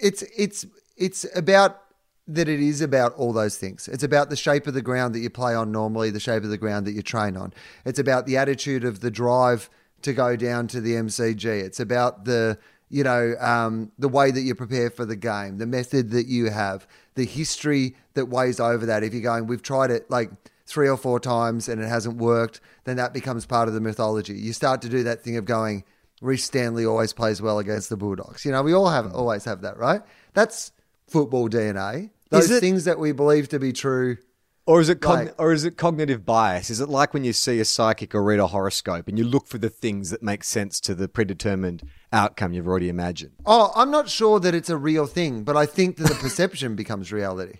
[0.00, 0.64] it's it's
[0.96, 1.80] it's about
[2.26, 3.86] that it is about all those things.
[3.88, 6.48] It's about the shape of the ground that you play on normally, the shape of
[6.48, 7.52] the ground that you train on.
[7.84, 9.68] It's about the attitude of the drive
[10.02, 11.44] to go down to the MCG.
[11.44, 12.58] It's about the
[12.88, 16.50] you know um, the way that you prepare for the game, the method that you
[16.50, 19.02] have, the history that weighs over that.
[19.02, 20.30] If you're going, we've tried it like
[20.66, 24.34] three or four times and it hasn't worked, then that becomes part of the mythology.
[24.34, 25.84] You start to do that thing of going,
[26.22, 28.46] Rhys Stanley always plays well against the Bulldogs.
[28.46, 30.00] You know, we all have always have that, right?
[30.32, 30.72] That's
[31.06, 32.10] football DNA.
[32.40, 34.18] Those it- things that we believe to be true.
[34.66, 36.70] Or is it cogn- Like- or is it cognitive bias?
[36.70, 39.46] Is it like when you see a psychic or read a horoscope and you look
[39.46, 41.82] for the things that make sense to the predetermined
[42.14, 43.32] outcome you've already imagined?
[43.44, 46.74] Oh, I'm not sure that it's a real thing, but I think that the perception
[46.82, 47.58] becomes reality.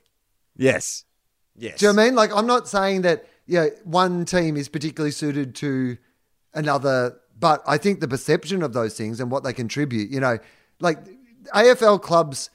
[0.56, 1.04] Yes.
[1.54, 1.78] Yes.
[1.78, 2.14] Do you know what I mean?
[2.14, 5.98] Like, I'm not saying that yeah, one team is particularly suited to
[6.54, 10.38] another, but I think the perception of those things and what they contribute, you know,
[10.80, 10.98] like
[11.54, 12.48] AFL clubs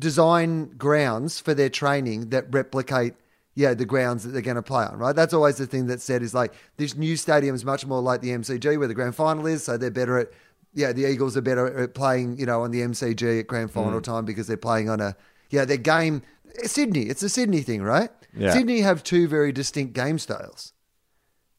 [0.00, 3.14] design grounds for their training that replicate
[3.54, 5.14] yeah, the grounds that they're going to play on, right?
[5.14, 8.20] That's always the thing that's said is like this new stadium is much more like
[8.20, 10.28] the MCG where the grand final is, so they're better at
[10.72, 13.74] yeah, the Eagles are better at playing, you know, on the MCG at grand mm.
[13.74, 15.16] final time because they're playing on a
[15.50, 16.22] Yeah, their game.
[16.64, 18.10] Sydney, it's a Sydney thing, right?
[18.36, 18.52] Yeah.
[18.52, 20.72] Sydney have two very distinct game styles,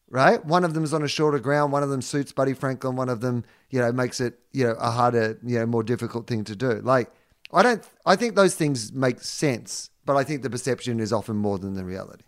[0.10, 0.44] right?
[0.46, 1.72] One of them's on a shorter ground.
[1.72, 2.96] One of them suits Buddy Franklin.
[2.96, 6.28] One of them, you know, makes it you know a harder, you know, more difficult
[6.28, 6.82] thing to do.
[6.84, 7.12] Like
[7.54, 7.84] I don't.
[8.06, 11.74] I think those things make sense, but I think the perception is often more than
[11.74, 12.24] the reality.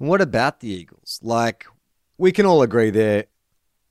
[0.00, 1.20] And what about the Eagles?
[1.22, 1.66] Like,
[2.18, 3.26] we can all agree they're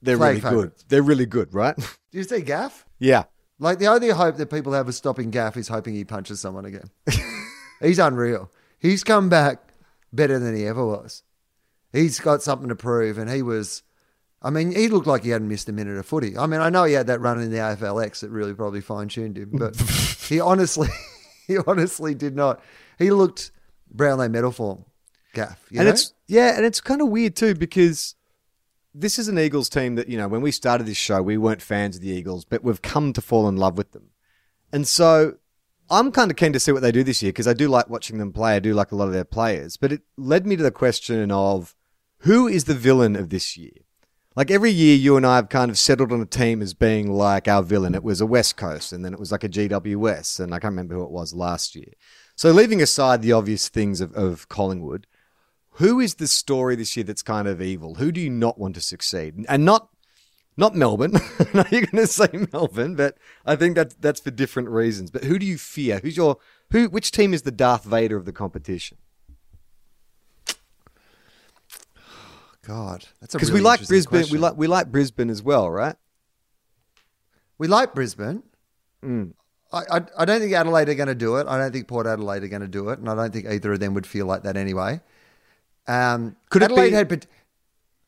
[0.02, 0.72] they're Flag really good.
[0.90, 1.76] They're really good, right?
[2.12, 2.86] Do you see Gaff?
[3.00, 3.24] yeah.
[3.60, 6.66] Like the only hope that people have of stopping Gaff is hoping he punches someone
[6.66, 6.90] again.
[7.82, 8.52] He's unreal.
[8.80, 9.74] He's come back
[10.12, 11.24] better than he ever was.
[11.94, 13.84] He's got something to prove, and he was.
[14.42, 16.38] I mean, he looked like he hadn't missed a minute of footy.
[16.38, 19.08] I mean, I know he had that run in the AFLX that really probably fine
[19.08, 19.78] tuned him, but
[20.28, 20.90] he honestly,
[21.48, 22.62] he honestly did not.
[22.98, 23.52] He looked
[23.92, 24.86] Brownlow medal form,
[25.34, 25.66] Gaff.
[25.70, 25.94] You and know?
[25.94, 28.16] it's yeah, and it's kind of weird too because
[28.94, 31.62] this is an Eagles team that you know when we started this show we weren't
[31.62, 34.10] fans of the Eagles, but we've come to fall in love with them,
[34.72, 35.38] and so
[35.90, 37.90] I'm kind of keen to see what they do this year because I do like
[37.90, 38.56] watching them play.
[38.56, 41.32] I do like a lot of their players, but it led me to the question
[41.32, 41.76] of
[42.20, 43.83] who is the villain of this year.
[44.36, 47.12] Like every year, you and I have kind of settled on a team as being
[47.12, 47.94] like our villain.
[47.94, 50.72] It was a West Coast, and then it was like a GWS, and I can't
[50.72, 51.94] remember who it was last year.
[52.36, 55.06] So, leaving aside the obvious things of, of Collingwood,
[55.74, 57.96] who is the story this year that's kind of evil?
[57.96, 59.46] Who do you not want to succeed?
[59.48, 59.90] And not
[60.58, 61.14] not Melbourne.
[61.54, 65.12] no, you're going to say Melbourne, but I think that that's for different reasons.
[65.12, 66.00] But who do you fear?
[66.02, 66.38] Who's your
[66.72, 66.90] who?
[66.90, 68.98] Which team is the Darth Vader of the competition?
[72.66, 74.10] God, that's a Because really we like Brisbane.
[74.10, 74.34] question.
[74.34, 75.96] We like we like Brisbane as well, right?
[77.58, 78.44] we like Brisbane.
[79.04, 79.34] Mm.
[79.72, 81.48] I, I, I don't think Adelaide are going to do it.
[81.48, 83.74] I don't think Port Adelaide are going to do it, and I don't think either
[83.74, 85.02] of them would feel like that anyway.
[85.88, 87.28] Um, Could it Adelaide be- had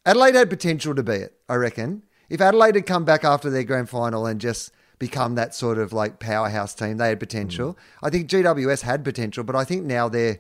[0.06, 1.34] Adelaide had potential to be it.
[1.50, 5.54] I reckon if Adelaide had come back after their grand final and just become that
[5.54, 7.74] sort of like powerhouse team, they had potential.
[7.74, 7.78] Mm.
[8.04, 10.39] I think GWS had potential, but I think now they're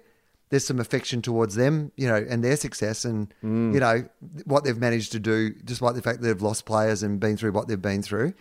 [0.49, 3.73] there's some affection towards them, you know, and their success and Mm.
[3.73, 4.05] you know
[4.45, 7.51] what they've managed to do, despite the fact that they've lost players and been through
[7.51, 8.33] what they've been through.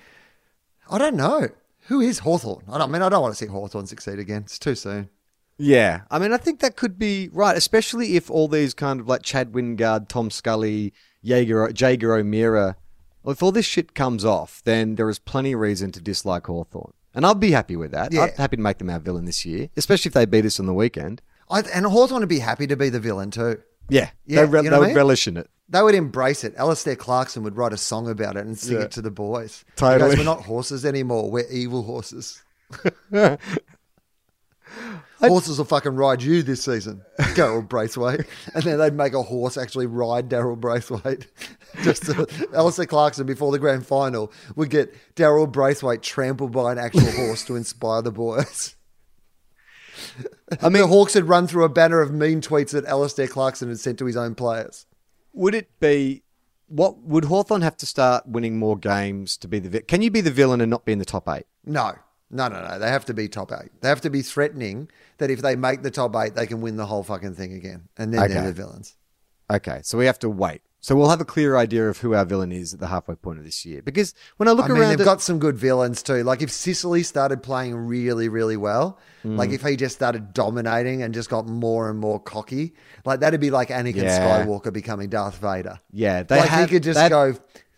[0.91, 1.49] I don't know.
[1.89, 2.65] Who is Hawthorn?
[2.69, 4.43] I, don't, I mean, I don't want to see Hawthorn succeed again.
[4.43, 5.09] It's too soon.
[5.57, 9.07] Yeah, I mean, I think that could be right, especially if all these kind of
[9.09, 12.77] like Chad Wingard, Tom Scully, Jaeger, Jaeger O'Meara,
[13.27, 16.93] if all this shit comes off, then there is plenty of reason to dislike Hawthorn.
[17.15, 18.13] And I'll be happy with that.
[18.13, 18.23] Yeah.
[18.23, 20.67] I'm happy to make them our villain this year, especially if they beat us on
[20.67, 21.23] the weekend.
[21.51, 23.59] I, and Hawthorn would be happy to be the villain too.
[23.89, 24.97] Yeah, Yeah, they, re- you know they would mean?
[24.97, 25.49] relish in it.
[25.69, 26.55] They would embrace it.
[26.57, 28.85] Alastair Clarkson would write a song about it and sing Yeah.
[28.85, 29.65] it to the boys.
[29.77, 30.11] Totally.
[30.11, 31.31] goes, We're not horses anymore.
[31.31, 32.43] We're evil horses.
[35.21, 38.27] Horses will fucking ride you this season, Daryl Braithwaite.
[38.55, 41.29] And then they'd make a horse actually ride Daryl Braithwaite.
[41.83, 46.79] Just to, Alastair Clarkson before the grand final would get Daryl Braithwaite trampled by an
[46.79, 48.75] actual horse to inspire the boys.
[50.61, 53.69] I mean, the Hawks had run through a banner of mean tweets that Alastair Clarkson
[53.69, 54.87] had sent to his own players.
[55.33, 56.23] Would it be
[56.69, 60.21] what would Hawthorn have to start winning more games to be the Can you be
[60.21, 61.47] the villain and not be in the top eight?
[61.65, 61.95] No,
[62.31, 62.79] no, no, no.
[62.79, 63.71] They have to be top eight.
[63.81, 64.89] They have to be threatening
[65.19, 67.89] that if they make the top eight, they can win the whole fucking thing again.
[67.97, 68.97] And then they're the villains.
[69.51, 70.63] Okay, so we have to wait.
[70.85, 73.39] So we'll have a clear idea of who our villain is at the halfway point
[73.39, 73.81] of this year.
[73.81, 76.23] Because when I look I mean, around, they've at- got some good villains too.
[76.25, 79.39] Like if Sicily started playing really, really well, Mm.
[79.39, 82.75] like if he just started dominating and just got more and more cocky,
[83.07, 84.45] like that'd be like Anakin Yeah.
[84.45, 85.81] Skywalker becoming Darth Vader.
[85.91, 87.35] yeah, they like have, he could just they- go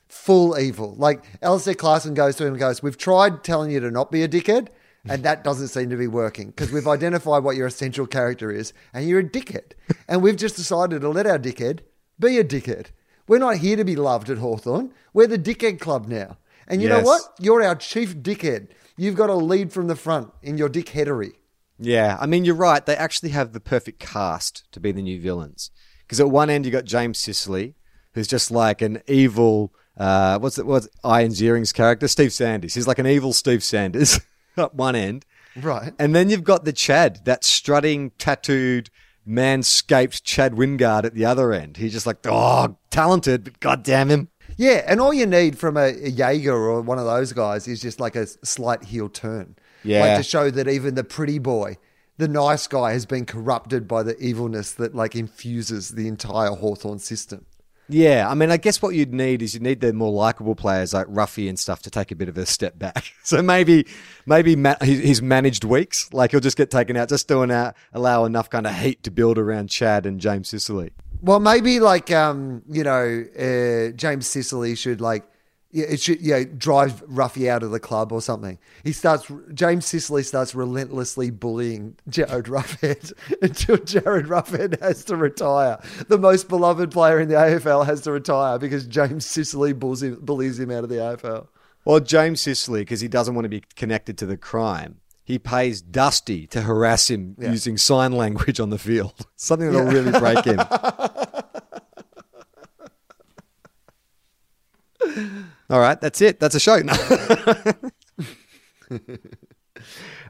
[0.08, 0.96] full evil.
[0.98, 4.24] Like Alastair Clarkson goes to him and goes, "We've tried telling you to not be
[4.24, 4.66] a dickhead."
[5.08, 8.72] And that doesn't seem to be working because we've identified what your essential character is,
[8.92, 9.74] and you're a dickhead.
[10.08, 11.82] And we've just decided to let our dickhead
[12.18, 12.88] be a dickhead.
[13.28, 14.92] We're not here to be loved at Hawthorn.
[15.12, 16.38] We're the dickhead club now.
[16.68, 17.22] And you know what?
[17.38, 18.68] You're our chief dickhead.
[18.96, 21.32] You've got to lead from the front in your dickheadery.
[21.78, 22.84] Yeah, I mean, you're right.
[22.84, 25.70] They actually have the perfect cast to be the new villains.
[26.00, 27.74] Because at one end, you've got James Sicily,
[28.14, 29.74] who's just like an evil.
[29.96, 30.66] Uh, what's it?
[30.66, 32.08] What's Ian Ziering's character?
[32.08, 32.74] Steve Sanders.
[32.74, 34.20] He's like an evil Steve Sanders
[34.56, 35.26] at one end.
[35.56, 35.92] Right.
[35.98, 38.90] And then you've got the Chad, that strutting, tattooed,
[39.26, 41.76] manscaped Chad Wingard at the other end.
[41.76, 44.28] He's just like, oh, talented, but goddamn him.
[44.56, 47.80] Yeah, and all you need from a, a Jaeger or one of those guys is
[47.80, 49.56] just like a slight heel turn.
[49.84, 50.00] Yeah.
[50.00, 51.76] Like to show that even the pretty boy,
[52.16, 56.98] the nice guy, has been corrupted by the evilness that like infuses the entire Hawthorn
[56.98, 57.44] system.
[57.88, 60.92] Yeah, I mean, I guess what you'd need is you need the more likable players
[60.92, 63.12] like Roughy and stuff to take a bit of a step back.
[63.26, 63.86] So maybe,
[64.24, 68.24] maybe ma- his managed weeks, like he'll just get taken out, just doing out, allow
[68.24, 70.92] enough kind of heat to build around Chad and James Sicily.
[71.22, 75.24] Well, maybe like um, you know, uh, James Sicily should like
[75.70, 78.58] yeah, it should yeah drive Roughy out of the club or something.
[78.84, 85.78] He starts James Sicily starts relentlessly bullying Jarryd Roughead until Jarryd Roughead has to retire.
[86.08, 90.18] The most beloved player in the AFL has to retire because James Sicily bullies him,
[90.22, 91.48] bullies him out of the AFL.
[91.84, 95.80] Well, James Sicily, because he doesn't want to be connected to the crime, he pays
[95.80, 97.50] Dusty to harass him Yeah.
[97.52, 99.26] using sign language on the field.
[99.36, 100.60] Something that'll really break him.
[105.68, 106.38] All right, that's it.
[106.40, 106.80] That's a show.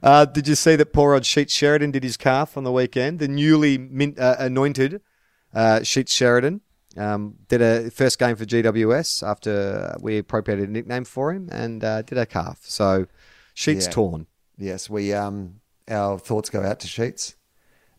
[0.02, 3.18] Uh, did you see that poor old Sheets Sheridan did his calf on the weekend?
[3.18, 5.00] The newly min- uh, anointed
[5.54, 6.60] uh, Sheets Sheridan
[6.96, 11.82] um, did a first game for GWS after we appropriated a nickname for him and
[11.82, 12.58] uh, did a calf.
[12.62, 13.06] So
[13.54, 13.92] Sheets Yeah.
[13.92, 14.26] torn.
[14.58, 17.36] Yes, we um our thoughts go out to Sheets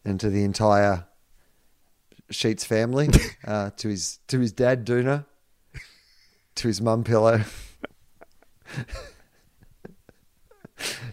[0.05, 1.05] and to the entire
[2.29, 3.09] Sheets family,
[3.47, 5.25] uh, to his to his dad Duna,
[6.57, 7.41] to his mum Pillow,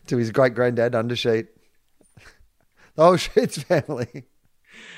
[0.06, 1.48] to his great granddad Undersheet,
[2.96, 4.24] the whole Sheets family.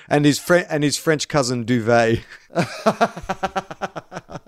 [0.08, 2.20] And his Fre- and his French cousin Duvet.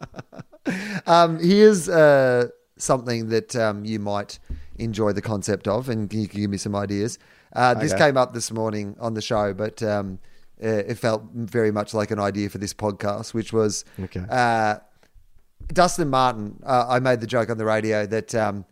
[1.06, 4.38] Um, here's uh, something that um, you might
[4.78, 7.18] enjoy the concept of, and you can give me some ideas.
[7.54, 8.08] Uh, this Okay.
[8.08, 10.18] came up this morning on the show, but um,
[10.62, 14.22] uh, it felt very much like an idea for this podcast, which was Okay.
[14.28, 14.76] uh,
[15.73, 16.61] Dustin Martin.
[16.64, 18.64] Uh, I made the joke on the radio that um,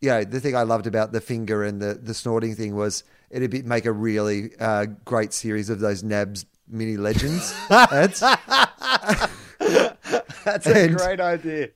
[0.00, 3.04] you know the thing I loved about the finger and the the snorting thing was
[3.30, 8.20] it'd be, make a really uh, great series of those Nabs mini legends ads.
[10.44, 11.68] That's a great idea.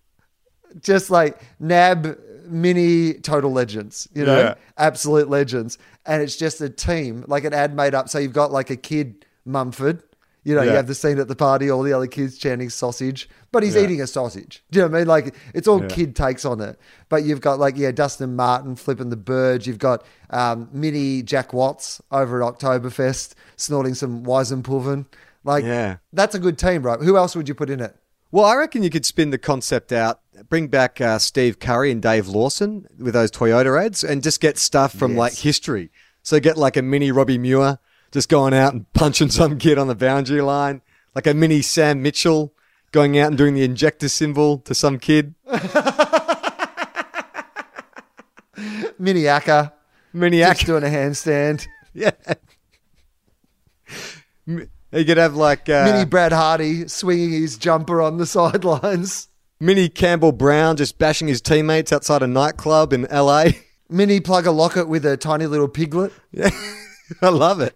[0.80, 4.54] just like nab mini total legends you know Yeah.
[4.76, 8.52] absolute legends and it's just a team like an ad made up so you've got
[8.52, 10.02] like a kid mumford
[10.46, 13.28] you know you have the scene at the party all the other kids chanting sausage
[13.52, 13.82] but he's Yeah.
[13.82, 15.88] eating a sausage do you know what i mean like it's all Yeah.
[15.88, 16.78] kid takes on it
[17.08, 21.52] but you've got like yeah dustin martin flipping the bird you've got um, mini jack
[21.52, 25.06] watts over at oktoberfest snorting some weizenpulven
[25.44, 25.96] like Yeah.
[26.12, 27.96] that's a good team right who else would you put in it
[28.32, 32.02] Well, I reckon you could spin the concept out, bring back uh, Steve Curry and
[32.02, 35.18] Dave Lawson with those Toyota ads, and just get stuff from Yes.
[35.18, 35.90] like history.
[36.22, 37.78] So get like a mini Robbie Muir
[38.12, 40.82] just going out and punching some kid on the boundary line,
[41.14, 42.52] like a mini Sam Mitchell
[42.92, 45.34] going out and doing the injector symbol to some kid,
[48.98, 49.72] mini Acker
[50.12, 52.10] mini just doing a handstand Yeah.
[54.46, 59.28] You could have like uh, Mini Brad Hardie swinging his jumper on the sidelines.
[59.60, 63.46] mini Campbell Brown just bashing his teammates outside a nightclub in LA.
[63.88, 66.12] Mini Plugger Lockett with a tiny little piglet.
[66.32, 66.50] Yeah,
[67.22, 67.74] I love it.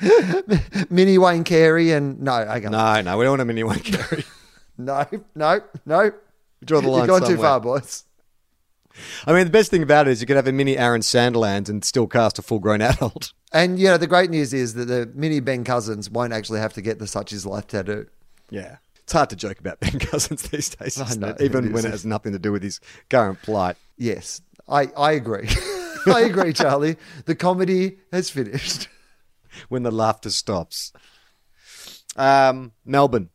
[0.90, 2.72] Mini Wayne Carey and no, hang on.
[2.72, 4.24] No, no, we don't want a mini Wayne Carey.
[4.78, 6.10] No, no, no.
[6.64, 8.04] Draw the line You've gone too far, boys.
[9.26, 11.68] I mean, the best thing about it is you could have a mini Aaron Sandilands
[11.68, 13.34] and still cast a full-grown adult.
[13.52, 16.72] And you know, the great news is that the mini Ben Cousins won't actually have
[16.72, 18.06] to get the such is life tattoo.
[18.48, 21.42] Yeah, it's hard to joke about Ben Cousins these days, I it?
[21.42, 23.76] even it when it has nothing to do with his current plight.
[23.98, 25.48] Yes, I, I agree.
[26.06, 26.96] I agree, Charlie.
[27.26, 28.88] The comedy has finished.
[29.68, 30.92] When the laughter stops.
[32.16, 33.30] Um, Melbourne.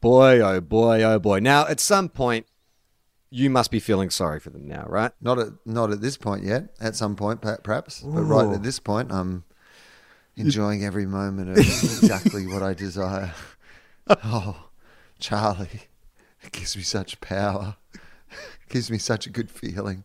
[0.00, 1.38] Boy, oh boy, oh boy.
[1.38, 2.46] Now, at some point,
[3.30, 5.10] you must be feeling sorry for them now, right?
[5.20, 6.68] Not at not at this point yet.
[6.80, 9.44] At some point, perhaps, but right at this point, I'm
[10.36, 13.32] enjoying every moment of exactly what I desire.
[14.22, 14.68] Oh,
[15.18, 15.84] Charlie,
[16.42, 17.76] it gives me such power.
[18.66, 20.04] It gives me such a good feeling.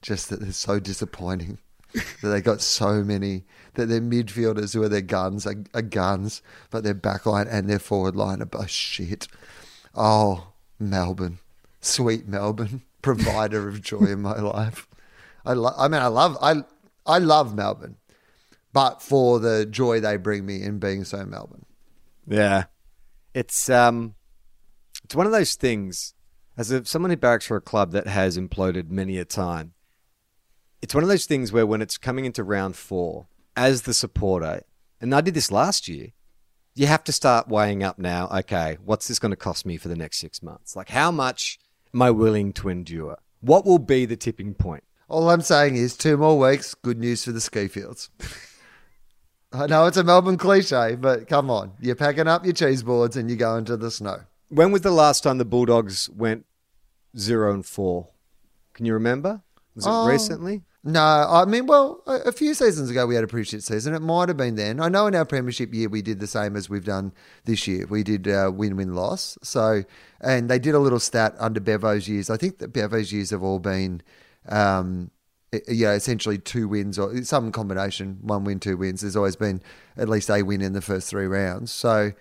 [0.00, 1.58] Just that they're so disappointing.
[1.92, 3.44] That they got so many.
[3.74, 7.68] That their midfielders who are their guns are, are guns, but their back line and
[7.68, 9.28] their forward line are both shit.
[9.94, 11.38] Oh, Melbourne,
[11.80, 14.88] sweet Melbourne, provider of joy in my life.
[15.44, 16.62] I, lo- I mean, I love, I,
[17.06, 17.96] I love Melbourne,
[18.72, 21.66] but for the joy they bring me in being so Melbourne.
[22.26, 22.64] Yeah.
[23.34, 24.14] It's um
[25.04, 26.14] it's one of those things
[26.56, 29.72] as a, someone who barracks for a club that has imploded many a time.
[30.82, 33.26] It's one of those things where when it's coming into round 4
[33.56, 34.62] as the supporter
[35.00, 36.08] and I did this last year
[36.74, 39.88] you have to start weighing up now okay what's this going to cost me for
[39.88, 41.58] the next 6 months like how much
[41.94, 45.96] am I willing to endure what will be the tipping point All I'm saying is
[45.96, 48.08] two more weeks, good news for the ski fields.
[49.52, 51.72] I know it's a Melbourne cliche, but come on.
[51.78, 54.20] You're packing up your cheese boards and you're going to the snow.
[54.48, 56.46] when was the last time the Bulldogs went
[57.18, 58.08] 0 and 4
[58.72, 59.42] can you remember
[59.74, 60.06] was it Oh.
[60.08, 63.62] recently No, I mean, well, a, a few seasons ago we had a pretty shit
[63.62, 63.94] season.
[63.94, 64.80] It might have been then.
[64.80, 67.12] I know in our premiership year we did the same as we've done
[67.44, 67.86] this year.
[67.86, 69.38] We did uh, win-win loss.
[69.42, 69.84] So,
[70.20, 72.30] and they did a little stat under Bevo's years.
[72.30, 74.02] I think that Bevo's years have all been,
[74.48, 75.12] um,
[75.52, 79.02] essentially two wins or some combination, one win, two wins.
[79.02, 79.62] There's always been
[79.96, 81.70] at least a win in the first three rounds.
[81.70, 82.12] So,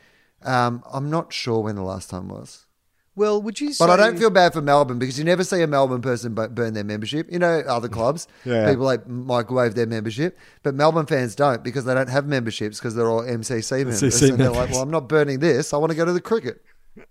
[0.43, 2.68] um, I'm not sure when the last time was.
[3.14, 3.86] Well, would you say?
[3.86, 6.74] But I don't feel bad for Melbourne because you never see a Melbourne person burn
[6.74, 7.30] their membership.
[7.30, 8.70] You know, other clubs, Yeah.
[8.70, 12.95] people like microwave their membership, but Melbourne fans don't because they don't have memberships because
[12.95, 14.01] they're all MCC members.
[14.01, 15.74] MCC and they're like, well, I'm not burning this.
[15.74, 16.64] I want to go to the cricket.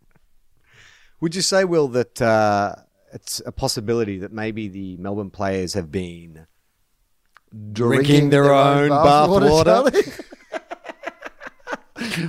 [1.21, 2.77] Would you say, Will, that uh,
[3.13, 6.47] it's a possibility that maybe the Melbourne players have been
[7.73, 9.65] drinking their, own bathwater?
[9.65, 10.03] Charlie.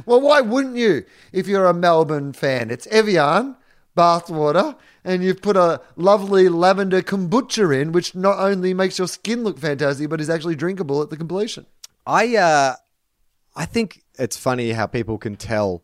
[0.05, 2.69] well, why wouldn't you if you're a Melbourne fan?
[2.69, 3.55] It's Evian
[3.95, 9.43] bathwater, and you've put a lovely lavender kombucha in, which not only makes your skin
[9.43, 11.65] look fantastic, but is actually drinkable at the completion.
[12.05, 12.75] I uh,
[13.55, 15.83] I think it's funny how people can tell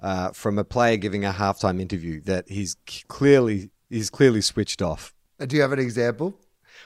[0.00, 2.76] uh, from a player giving a halftime interview that he's
[3.08, 5.14] clearly he's clearly switched off.
[5.40, 6.38] Uh, Do you have an example?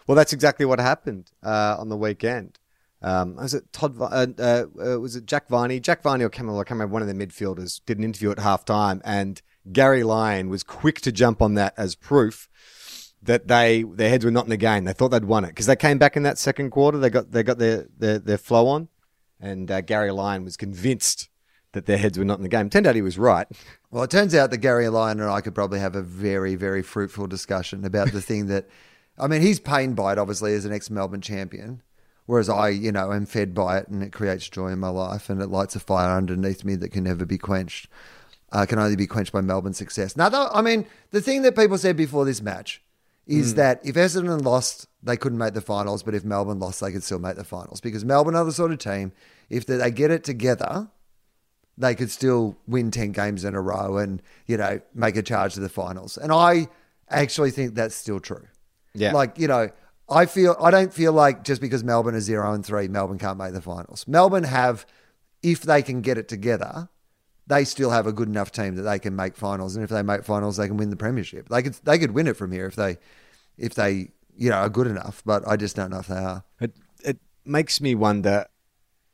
[0.07, 2.59] Well, that's exactly what happened uh, on the weekend.
[3.03, 3.97] Um, was it Todd?
[4.01, 5.81] Uh, uh, uh, was it Jack Viney?
[5.81, 6.61] Jack Viney or Camilla?
[6.61, 6.93] I can't remember.
[6.93, 9.41] One of the midfielders did an interview at halftime, and
[9.73, 12.49] Gary Lyon was quick to jump on that as proof
[13.23, 14.85] that they their heads were not in the game.
[14.85, 16.99] They thought they'd won it because they came back in that second quarter.
[16.99, 18.89] They got they got their their, their flow on,
[19.41, 21.29] and uh, Gary Lyon was convinced
[21.73, 22.71] that their heads were not in the game.
[22.71, 23.47] Turned out he was right.
[23.89, 26.83] Well, it turns out that Gary Lyon and I could probably have a very, very
[26.83, 28.69] fruitful discussion about the thing that,
[29.19, 31.81] I mean, he's pained by it, obviously, as an ex Melbourne champion,
[32.27, 35.31] whereas I, you know, am fed by it and it creates joy in my life
[35.31, 37.89] and it lights a fire underneath me that can never be quenched.
[38.57, 40.17] Uh, can only be quenched by Melbourne's success.
[40.17, 42.81] Now, though, I mean, the thing that people said before this match
[43.27, 46.91] is that if Essendon lost, they couldn't make the finals, but if Melbourne lost, they
[46.91, 49.13] could still make the finals because Melbourne are the sort of team,
[49.51, 50.89] if they get it together,
[51.77, 55.53] they could still win 10 games in a row and, you know, make a charge
[55.53, 56.17] to the finals.
[56.17, 56.69] And I
[57.11, 58.47] actually think that's still true.
[58.95, 59.13] Yeah.
[59.13, 59.69] Like, you know,
[60.09, 63.37] I feel I don't feel like just because Melbourne is 0 and 3, Melbourne can't
[63.37, 64.09] make the finals.
[64.09, 64.87] Melbourne have
[65.43, 66.89] if they can get it together,
[67.47, 70.03] they still have a good enough team that they can make finals and if they
[70.03, 71.49] make finals they can win the premiership.
[71.49, 72.99] They could they could win it from here if they
[73.57, 76.45] if they, you know, are good enough, but I just don't know if they are.
[76.61, 78.47] It it makes me wonder.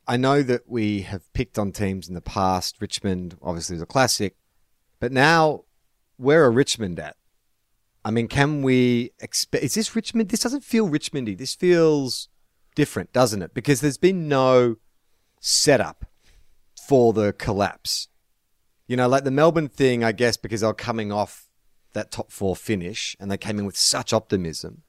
[0.05, 2.75] I know that we have picked on teams in the past.
[2.81, 4.35] Richmond obviously is a classic,
[4.99, 5.63] but now
[6.17, 7.15] where are Richmond at?
[8.05, 9.63] I mean, can we expect?
[9.63, 10.29] Is this Richmond?
[10.29, 11.37] This doesn't feel Richmondy.
[11.37, 12.27] This feels
[12.75, 13.53] different, doesn't it?
[13.53, 14.77] Because there's been no
[15.39, 16.05] setup
[16.87, 18.09] for the collapse.
[18.87, 21.47] You know, like the Melbourne thing, I guess, because they were coming off
[21.93, 24.81] that top four finish and they came in with such optimism.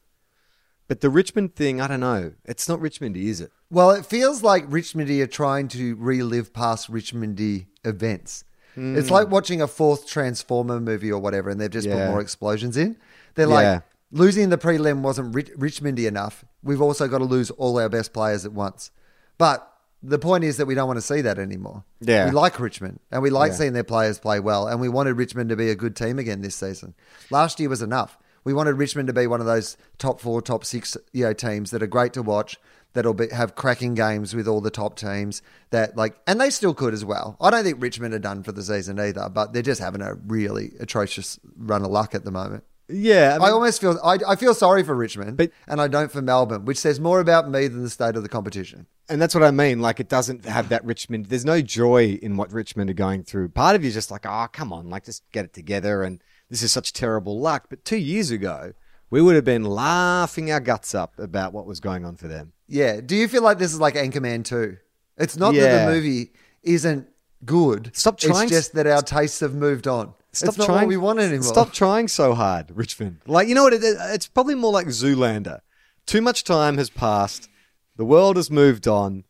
[0.89, 2.33] But the Richmond thing, I don't know.
[2.45, 3.51] It's not Richmondy, is it?
[3.71, 8.45] Well, it feels like Richmondy are trying to relive past Richmondy events.
[8.75, 8.97] Hmm.
[8.97, 12.07] It's like watching a fourth Transformer movie or whatever, and they've just Yeah.
[12.07, 12.97] put more explosions in.
[13.35, 13.55] They're Yeah.
[13.73, 16.45] like, losing the prelim wasn't Rich- Richmondy enough.
[16.63, 18.91] We've also got to lose all our best players at once.
[19.39, 19.67] But
[20.07, 21.85] the point is that we don't want to see that anymore.
[22.01, 22.27] Yeah.
[22.27, 23.57] We like Richmond, and we like Yeah.
[23.59, 26.43] seeing their players play well, and we wanted Richmond to be a good team again
[26.43, 26.95] this season.
[27.31, 28.19] Last year was enough.
[28.45, 31.71] We wanted Richmond to be one of those top four, top six, you know, teams
[31.71, 32.59] that are great to watch.
[32.93, 35.43] That'll be, have cracking games with all the top teams.
[35.71, 37.37] That like, and they still could as well.
[37.41, 40.15] I don't think Richmond are done for the season either, but they're just having a
[40.15, 42.63] really atrocious run of luck at the moment.
[42.89, 43.39] Yeah.
[43.41, 46.65] I almost feel I, I feel sorry for Richmond, But- and I don't for Melbourne,
[46.65, 48.87] which says more about me than the state of the competition.
[49.09, 49.81] and that's what I mean.
[49.81, 51.27] Like, it doesn't have that Richmond.
[51.27, 53.49] There's no joy in what Richmond are going through.
[53.51, 56.03] Part of you is just like, oh, come on, like, just get it together.
[56.03, 57.67] And this is such terrible luck.
[57.71, 58.73] But two years ago,
[59.11, 62.53] we would have been laughing our guts up about what was going on for them.
[62.69, 63.01] Yeah.
[63.01, 64.77] Do you feel like this is like Anchorman 2?
[65.19, 65.63] It's not Yeah.
[65.63, 66.33] that the movie
[66.63, 67.07] isn't
[67.45, 67.91] good.
[67.95, 70.15] Stop trying- It's just that our tastes have moved on.
[70.37, 70.79] Stop it's not trying.
[70.81, 71.43] what we want anymore.
[71.43, 73.21] Stop trying so hard, Richmond.
[73.27, 73.73] Like you know what?
[73.73, 75.61] It, it's probably more like Zoolander.
[76.07, 77.49] Too much time has passed.
[77.97, 79.25] The world has moved on.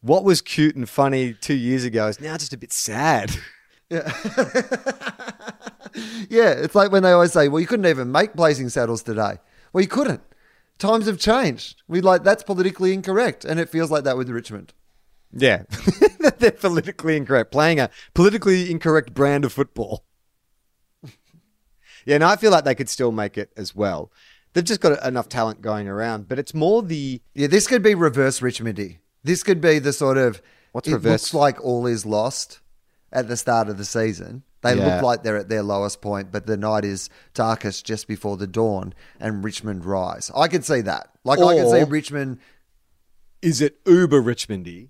[0.00, 3.36] What was cute and funny two years ago is now just a bit sad.
[3.90, 4.12] Yeah.
[6.28, 9.38] yeah, it's like when they always say, "Well, you couldn't even make Blazing Saddles today."
[9.72, 10.20] Well, you couldn't.
[10.78, 11.82] Times have changed.
[11.88, 14.74] We like that's politically incorrect, and it feels like that with Richmond.
[15.32, 15.62] Yeah,
[16.38, 20.04] they're politically incorrect, playing a politically incorrect brand of football.
[22.04, 24.10] Yeah, and I feel like they could still make it as well.
[24.54, 27.94] They've just got enough talent going around, but it's more the Yeah, this could be
[27.94, 28.98] reverse Richmondy.
[29.22, 30.40] This could be the sort of
[30.72, 31.22] What's it reverse?
[31.22, 32.60] looks like all is lost
[33.12, 34.94] at the start of the season, They Yeah.
[34.96, 38.46] look like they're at their lowest point, but the night is darkest just before the
[38.48, 40.32] dawn, and Richmond rise.
[40.34, 41.10] I could see that.
[41.24, 42.38] Like I could see Richmond.
[43.40, 44.88] Is it uber Richmondy,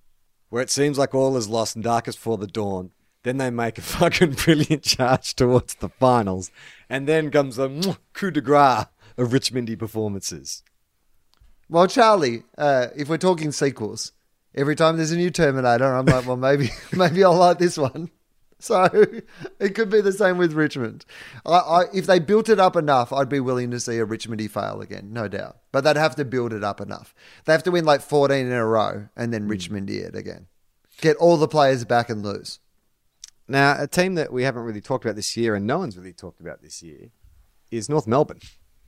[0.49, 2.93] where it seems like all is lost and darkest before the dawn?
[3.29, 6.51] Then they make a fucking brilliant charge towards the finals,
[6.89, 8.87] and then comes a coup de grace
[9.18, 10.62] of Richmondy performances.
[11.68, 14.12] Well, Charlie, uh, if we're talking sequels,
[14.55, 18.11] every time there's a new Terminator, I'm like, well, maybe maybe I'll like this one.
[18.61, 18.89] So
[19.61, 21.05] it could be the same with Richmond.
[21.47, 24.51] I, I, if they built it up enough, I'd be willing to see a Richmondy
[24.51, 25.59] fail again, no doubt.
[25.70, 27.14] But they'd have to build it up enough.
[27.45, 30.49] They have to win like 14 in a row and then Richmondy it again.
[31.01, 32.59] Get all the players back and lose.
[33.49, 36.13] Now, a team that we haven't really talked about this year, and no one's really
[36.13, 37.09] talked about this year,
[37.71, 38.41] is North Melbourne.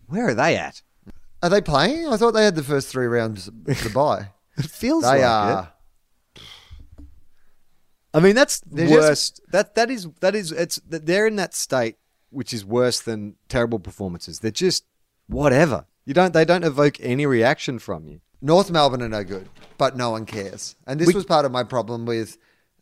[0.07, 0.83] Where are they at?
[1.43, 2.07] Are they playing?
[2.09, 4.29] I thought they had the first three rounds to buy.
[4.59, 5.73] It feels they like are.
[6.37, 6.43] it.
[8.13, 9.41] I mean, that's They're just- worst.
[9.53, 11.97] That that is that is it's they're in that state
[12.31, 14.41] which is worse than terrible performances.
[14.41, 14.85] They're just
[15.29, 15.87] whatever.
[16.05, 18.21] You don't they don't evoke any reaction from you.
[18.43, 19.49] North Melbourne are no good,
[19.79, 20.75] but no one cares.
[20.87, 22.37] And this We- was part of my problem with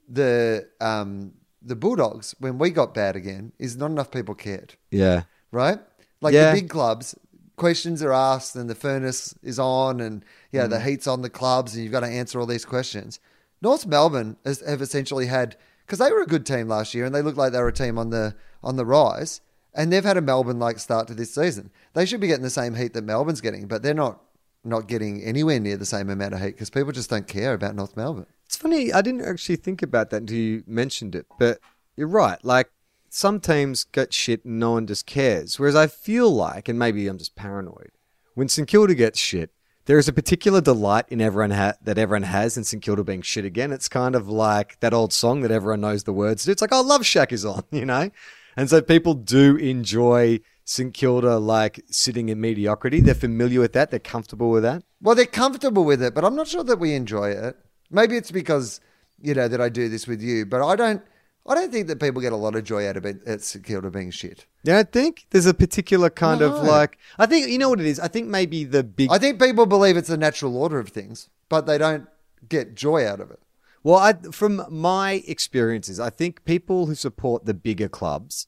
[0.09, 3.53] the um, the Bulldogs when we got bad again.
[3.59, 5.23] Is not enough people cared, Yeah.
[5.53, 5.81] right?
[6.21, 6.53] Like Yeah.
[6.55, 7.15] the big clubs,
[7.57, 10.71] questions are asked, and the furnace is on, and yeah, Mm.
[10.71, 13.19] the heat's on the clubs, and you've got to answer all these questions.
[13.61, 17.15] North Melbourne has, have essentially had because they were a good team last year, and
[17.15, 19.41] they looked like they were a team on the on the rise,
[19.75, 21.71] and they've had a Melbourne like start to this season.
[21.95, 24.21] They should be getting the same heat that Melbourne's getting, but they're not
[24.65, 27.75] not getting anywhere near the same amount of heat because people just don't care about
[27.75, 28.27] North Melbourne.
[28.49, 28.95] It's funny.
[28.95, 31.61] I didn't actually think about that until you mentioned it, but
[31.97, 32.43] you're right.
[32.43, 32.71] Like
[33.11, 35.59] some teams get shit and no one just cares.
[35.59, 37.91] Whereas I feel like, and maybe I'm just paranoid,
[38.33, 39.51] when St Kilda gets shit,
[39.85, 43.21] there is a particular delight in everyone ha- that everyone has in St Kilda being
[43.21, 43.71] shit again.
[43.71, 46.51] It's kind of like that old song that everyone knows the words to.
[46.51, 48.09] It's like, oh, Love Shack is on, you know?
[48.57, 53.01] And so people do enjoy St Kilda like sitting in mediocrity.
[53.03, 53.91] They're familiar with that.
[53.91, 54.85] They're comfortable with that.
[55.03, 57.59] Well, they're comfortable with it, but I'm not sure that we enjoy it.
[57.91, 58.81] Maybe it's because
[59.21, 61.03] you know that I do this with you, but I don't.
[61.47, 63.65] I don't think that people get a lot of joy out of it at St
[63.65, 64.45] Kilda being shit.
[64.65, 66.99] Yeah, I think there's a particular kind of like.
[67.19, 67.99] I think you know what it is.
[67.99, 69.11] I think maybe the big.
[69.11, 72.07] I think people believe it's the natural order of things, but they don't
[72.49, 73.41] get joy out of it.
[73.83, 78.47] well, I, from my experiences, I think people who support the bigger clubs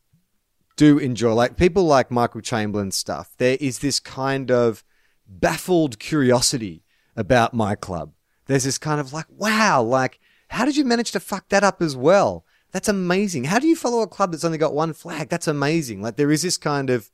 [0.77, 1.33] do enjoy.
[1.33, 3.35] Like people like Michael Chamberlain stuff.
[3.39, 4.85] There is this kind of
[5.27, 6.83] baffled curiosity
[7.17, 8.13] about my club.
[8.51, 11.81] There's this kind of like, wow, like how did you manage to fuck that up
[11.81, 12.45] as well?
[12.73, 13.45] That's amazing.
[13.45, 15.29] How do you follow a club that's only got one flag?
[15.29, 16.03] That's amazing.
[16.03, 17.11] Like there is this kind of,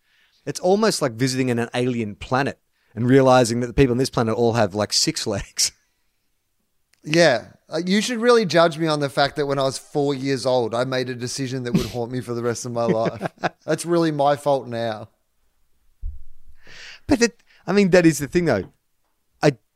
[0.47, 2.59] it's almost like visiting an alien planet
[2.95, 5.72] and realizing that the people on this planet all have like six legs.
[7.09, 10.12] Yeah, Uh, you should really judge me on the fact that when I was four
[10.12, 12.87] years old, I made a decision that would haunt me for the rest of my
[12.87, 13.30] life.
[13.64, 15.11] That's really my fault now.
[17.07, 18.72] But it, I mean, that is the thing though.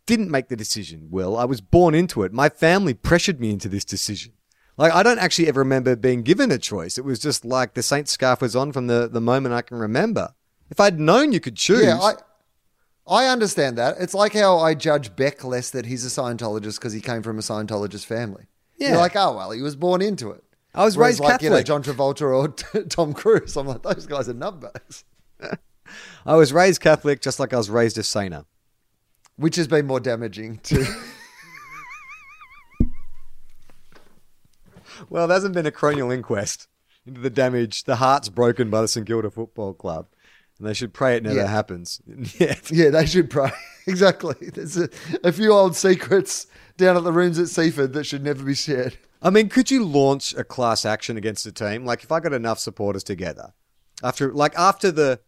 [0.07, 1.37] Didn't make the decision, Will.
[1.37, 2.33] I was born into it.
[2.33, 4.33] My family pressured me into this decision.
[4.77, 6.97] Like, I don't actually ever remember being given a choice.
[6.99, 9.77] It was just like the Saint scarf was on from the, the moment I can
[9.77, 10.35] remember.
[10.71, 11.83] If I'd known you could choose.
[11.85, 12.15] Yeah, I
[13.07, 13.97] I understand that.
[13.99, 17.39] It's like how I judge Beck less that he's a Scientologist because he came from
[17.39, 18.47] a Scientologist family.
[18.79, 18.91] Yeah.
[18.91, 20.45] You're like, oh well, he was born into it.
[20.75, 21.67] I was Whereas raised like, You know, Catholic.
[21.67, 23.57] John Travolta or Tom Cruise.
[23.57, 25.03] I'm like, those guys are nutbags.
[26.25, 28.45] I was raised Catholic just like I was raised a saner.
[29.41, 30.85] Which has been more damaging to.
[35.09, 36.69] Well, there hasn't been a coronial inquest
[37.07, 37.85] into the damage.
[37.85, 40.09] The heart's broken by the St Kilda Football Club.
[40.59, 41.47] And they should pray it never Yeah.
[41.47, 42.03] happens.
[42.39, 42.55] yeah.
[42.71, 43.51] yeah, they should pray.
[43.87, 44.35] exactly.
[44.53, 44.91] There's a,
[45.25, 48.99] a few old secrets down at the rooms at Seaford that should never be shared.
[49.23, 51.87] I mean, could you launch a class action against a team?
[51.87, 53.55] Like, if I got enough supporters together,
[54.03, 55.21] after like after the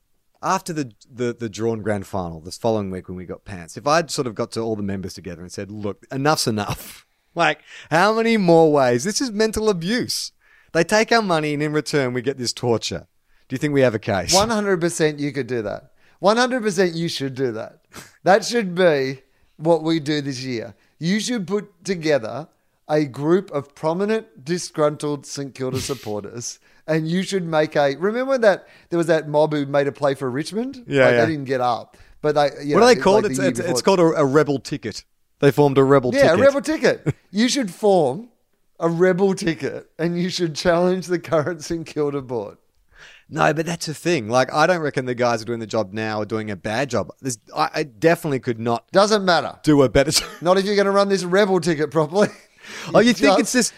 [0.42, 3.86] after the the, the drawn grand final this following week when we got pants, if
[3.86, 7.06] I'd sort of got to all the members together and said, "Look, enough's enough.
[7.34, 9.04] Like, how many more ways?
[9.04, 10.32] This is mental abuse.
[10.72, 13.06] They take our money, and in return, we get this torture.
[13.48, 14.34] Do you think we have a case?
[14.34, 15.92] 100% you could do that.
[16.22, 17.80] 100% you should do that.
[18.22, 19.22] That should be
[19.56, 20.74] what we do this year.
[20.98, 22.48] You should put together
[22.88, 26.58] a group of prominent, disgruntled St Kilda supporters.
[26.86, 27.94] And you should make a.
[27.96, 30.84] Remember that there was that mob who made a play for Richmond?
[30.86, 31.24] Yeah, Like, yeah.
[31.24, 31.96] They didn't get up.
[32.20, 32.50] But they.
[32.64, 33.22] You what know, are they called?
[33.22, 35.04] like it's, the it's, it's called a, a rebel ticket.
[35.38, 36.24] They formed a rebel ticket.
[36.24, 36.44] Yeah, ticket.
[36.44, 37.16] a rebel ticket.
[37.30, 38.28] You should form
[38.78, 42.58] a rebel ticket and you should challenge the current St Kilda board.
[43.28, 44.28] No, but that's the thing.
[44.28, 46.56] Like, I don't reckon the guys who are doing the job now are doing a
[46.56, 47.10] bad job.
[47.22, 49.58] There's, I, I definitely could not Doesn't matter.
[49.62, 50.28] do a better job.
[50.42, 52.28] Not if you're going to run this rebel ticket properly.
[52.92, 53.72] Oh, you think just- it's this?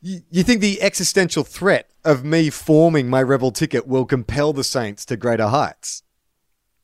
[0.00, 4.64] You, you think the existential threat of me forming my rebel ticket will compel the
[4.64, 6.02] Saints to greater heights?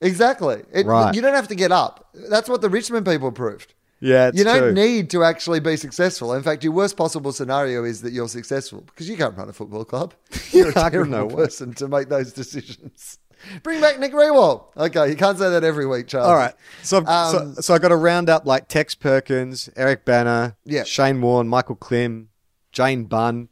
[0.01, 0.63] Exactly.
[0.73, 1.15] It, Right.
[1.15, 2.09] You don't have to get up.
[2.29, 3.75] That's what the Richmond people proved.
[4.01, 4.73] Yeah, it's you don't true.
[4.75, 6.35] need to actually be successful.
[6.35, 9.53] In fact, your worst possible scenario is that you're successful because you can't run a
[9.53, 10.13] football club.
[10.51, 13.19] You're a I don't know terrible person to make those decisions.
[13.63, 14.77] Bring back Nick Riewoldt.
[14.77, 16.29] Okay, you can't say that every week, Charles.
[16.29, 16.55] All right.
[16.83, 20.57] So, I've- Um, so, so I got to round up like Tex Perkins, Eric Bana,
[20.67, 20.85] Yeah.
[20.85, 22.29] Shane Warne, Michael Klim,
[22.75, 23.49] Jane Bunn,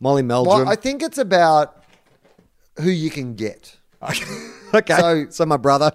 [0.00, 0.58] Molly Meldrum.
[0.64, 1.84] Well, I think it's about
[2.80, 3.76] who you can get.
[4.74, 4.96] okay.
[4.96, 5.92] so- So, my brother,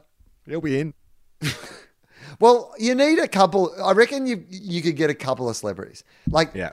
[0.48, 0.94] he'll be in.
[2.40, 3.72] Well, you need a couple.
[3.82, 6.04] I reckon you you could get a couple of celebrities.
[6.28, 6.72] Like Yeah.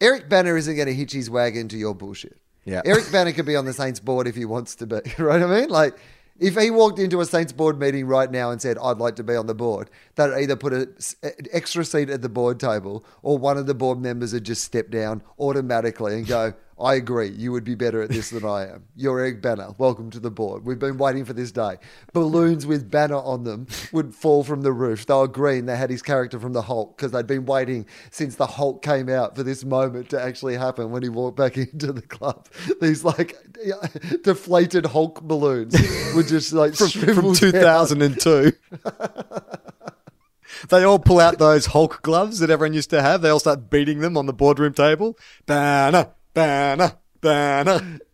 [0.00, 2.38] Eric Bana isn't going to hitch his wagon to your bullshit.
[2.64, 2.82] Yeah.
[2.84, 4.96] Eric Bana could be on the Saints board if he wants to be.
[5.18, 5.40] Right?
[5.42, 5.96] I mean, like
[6.38, 9.24] if he walked into a Saints board meeting right now and said, "I'd like to
[9.24, 10.88] be on the board," they'd either put a,
[11.22, 14.64] an extra seat at the board table, or one of the board members would just
[14.64, 16.54] step down automatically and go.
[16.78, 17.30] I agree.
[17.30, 18.84] You would be better at this than I am.
[18.96, 19.74] You're Eric Bana.
[19.78, 20.66] Welcome to the board.
[20.66, 21.76] We've been waiting for this day.
[22.12, 25.06] Balloons with Banner on them would fall from the roof.
[25.06, 25.64] They were green.
[25.64, 29.08] They had his character from the Hulk because they'd been waiting since the Hulk came
[29.08, 32.46] out for this moment to actually happen when he walked back into the club.
[32.82, 33.36] These like
[34.22, 35.74] deflated Hulk balloons
[36.14, 37.86] would just like From, from shrivel down.
[37.86, 38.52] 2002.
[40.68, 43.22] they all pull out those Hulk gloves that everyone used to have.
[43.22, 45.18] They all start beating them on the boardroom table.
[45.46, 47.98] Banner, banner, banner.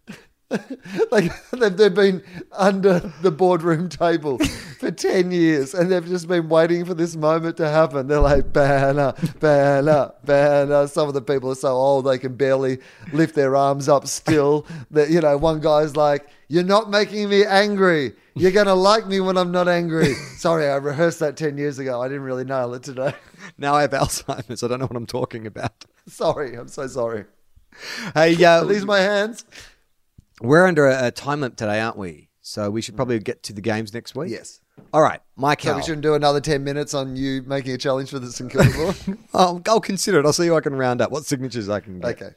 [1.10, 4.36] Like they've, been under the boardroom table
[4.78, 8.06] for 10 years and they've just been waiting for this moment to happen.
[8.06, 10.88] They're like, banner, banner, banner.
[10.88, 12.80] Some of the people are so old they can barely
[13.14, 14.66] lift their arms up still.
[14.90, 18.12] That You know, one guy's like, You're not making me angry.
[18.34, 20.12] You're going to like me when I'm not angry.
[20.36, 22.02] Sorry, I rehearsed that 10 years ago.
[22.02, 23.14] I didn't really nail it today.
[23.56, 24.62] Now I have Alzheimer's.
[24.62, 25.86] I don't know what I'm talking about.
[26.06, 27.24] sorry, I'm so sorry.
[28.14, 29.44] Hey, uh, Are these my hands?
[30.40, 32.28] we're under a, a time limit today, aren't we?
[32.40, 34.30] So we should probably get to the games next week.
[34.30, 34.60] Yes.
[34.92, 35.62] All right, Mike.
[35.62, 38.50] So we shouldn't do another 10 minutes on you making a challenge for the St
[38.50, 38.94] Kilda?
[39.34, 40.26] I'll, I'll consider it.
[40.26, 41.10] I'll see who I can round up.
[41.10, 42.10] What signatures I can get.
[42.10, 42.34] okay.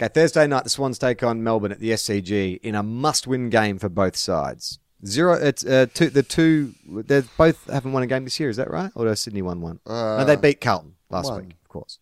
[0.00, 3.78] Okay, Thursday night, the Swans take on Melbourne at the SCG in a must-win game
[3.78, 4.78] for both sides.
[5.04, 5.34] Zero.
[5.34, 6.10] It's uh, two.
[6.10, 6.74] The two.
[6.88, 8.48] They both haven't won a game this year.
[8.48, 8.92] Is that right?
[8.94, 9.80] Or does Sydney won one?
[9.86, 11.46] no, they beat Carlton last one.
[11.46, 11.98] week, of course.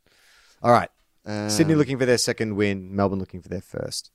[0.63, 0.91] All right.
[1.27, 2.95] Um, Sydney looking for their second win.
[2.95, 4.11] Melbourne looking for their first.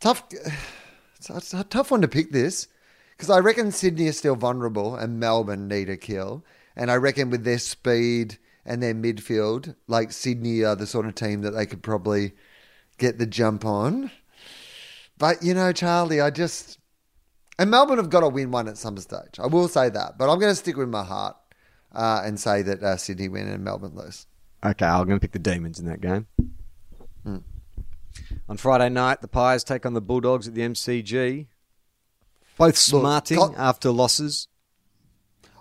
[0.00, 0.24] tough.
[1.20, 2.68] It's a, tough one to pick this
[3.10, 6.44] because I reckon Sydney is still vulnerable and Melbourne need a kill,
[6.76, 11.16] and I reckon with their speed and their midfield, like Sydney are the sort of
[11.16, 12.34] team that they could probably
[12.98, 14.12] get the jump on.
[15.18, 16.78] But you know, Charlie, I just
[17.58, 19.40] and Melbourne have got to win one at some stage.
[19.40, 21.36] I will say that, but I'm going to stick with my heart
[21.92, 24.27] uh, and say that uh, Sydney win and Melbourne lose.
[24.64, 26.26] Okay, I'm going to pick the Demons in that game.
[27.24, 27.38] Hmm.
[28.48, 31.46] On Friday night, the Pies take on the Bulldogs at the MCG.
[32.56, 34.48] Both smarting Col- after losses.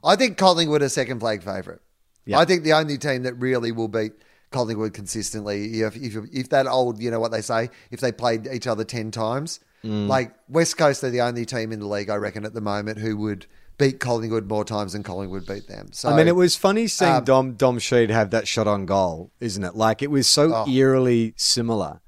[0.03, 1.79] I think Collingwood are second flag favourite.
[2.25, 2.39] Yeah.
[2.39, 4.13] I think the only team that really will beat
[4.51, 8.47] Collingwood consistently, if, if, if that old, you know what they say, if they played
[8.47, 10.07] each other 10 times, Mm.
[10.07, 12.97] like West Coast are the only team in the league, I reckon, at the moment
[12.97, 13.45] who would
[13.77, 15.89] beat Collingwood more times than Collingwood beat them.
[15.91, 18.85] So, I mean, it was funny seeing um, Dom Dom Sheed have that shot on
[18.85, 19.75] goal, isn't it?
[19.75, 20.67] Like it was so Oh.
[20.69, 22.01] eerily similar.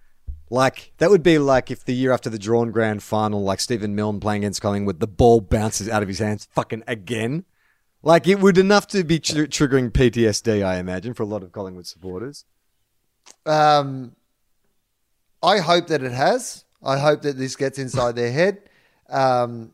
[0.50, 3.94] Like that would be like if the year after the drawn grand final, like Stephen
[3.96, 7.46] Milne playing against Collingwood, the ball bounces out of his hands fucking again.
[8.02, 11.52] Like it would enough to be tr- triggering PTSD, I imagine, for a lot of
[11.52, 12.46] Collingwood supporters.
[13.46, 14.16] Um,
[15.44, 16.66] I hope that it has.
[16.84, 18.62] I hope that this gets inside their head.
[19.10, 19.74] Um,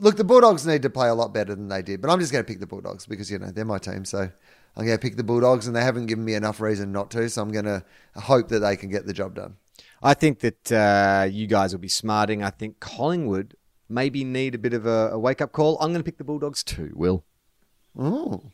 [0.00, 2.32] look, the Bulldogs need to play a lot better than they did, but I'm just
[2.32, 4.04] going to pick the Bulldogs because you know they're my team.
[4.04, 4.30] So
[4.76, 7.28] I'm going to pick the Bulldogs, and they haven't given me enough reason not to.
[7.28, 7.84] So I'm going to
[8.16, 9.56] hope that they can get the job done.
[10.02, 12.42] I think that uh, you guys will be smarting.
[12.42, 13.54] I think Collingwood
[13.88, 15.76] maybe need a bit of a, a wake up call.
[15.80, 16.92] I'm going to pick the Bulldogs too.
[16.94, 17.24] Will.
[17.98, 18.44] Oh,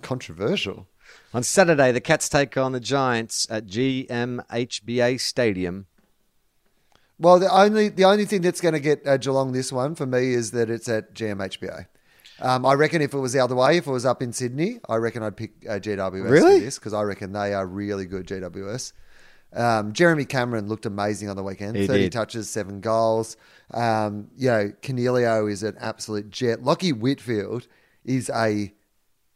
[0.00, 0.86] controversial.
[1.34, 5.86] On Saturday, the Cats take on the Giants at GMHBA Stadium.
[7.18, 10.06] Well, the only the only thing that's going to get uh, Geelong this one for
[10.06, 11.86] me is that it's at GMHBA.
[12.40, 14.78] Um, I reckon if it was the other way, if it was up in Sydney,
[14.88, 16.58] I reckon I'd pick uh, GWS Really?
[16.58, 18.92] for this because I reckon they are really good GWS.
[19.54, 21.76] Um, Jeremy Cameron looked amazing on the weekend.
[21.76, 22.12] He 30 did.
[22.12, 23.38] touches, seven goals.
[23.72, 26.60] Um, you know, Coniglio is an absolute jet.
[26.62, 27.66] Lachie Whitfield
[28.04, 28.74] is a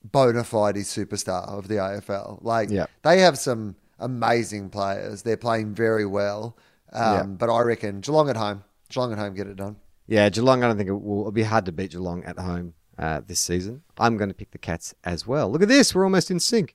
[0.04, 2.40] bona fide superstar of the AFL.
[2.42, 2.84] Like, Yeah.
[3.02, 5.22] they have some amazing players.
[5.22, 6.54] They're playing very well.
[6.92, 7.22] Um, Yeah.
[7.24, 8.64] But I reckon Geelong at home.
[8.88, 9.76] Geelong at home get it done.
[10.06, 12.74] Yeah, Geelong, I don't think it will it'll be hard to beat Geelong at home
[12.98, 13.82] uh, this season.
[13.98, 15.50] I'm going to pick the Cats as well.
[15.50, 15.94] Look at this.
[15.94, 16.74] We're almost in sync.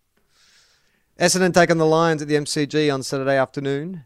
[1.20, 4.04] Essendon take on the Lions at the MCG on Saturday afternoon.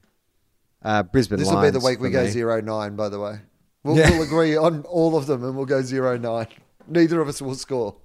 [0.82, 2.30] Uh, Brisbane This will be the week we go me.
[2.30, 2.96] zero nine.
[2.96, 3.40] By the way,
[3.84, 4.12] we'll, Yeah.
[4.12, 6.48] we'll agree on all of them, and we'll go zero nine.
[6.88, 7.98] Neither of us will score.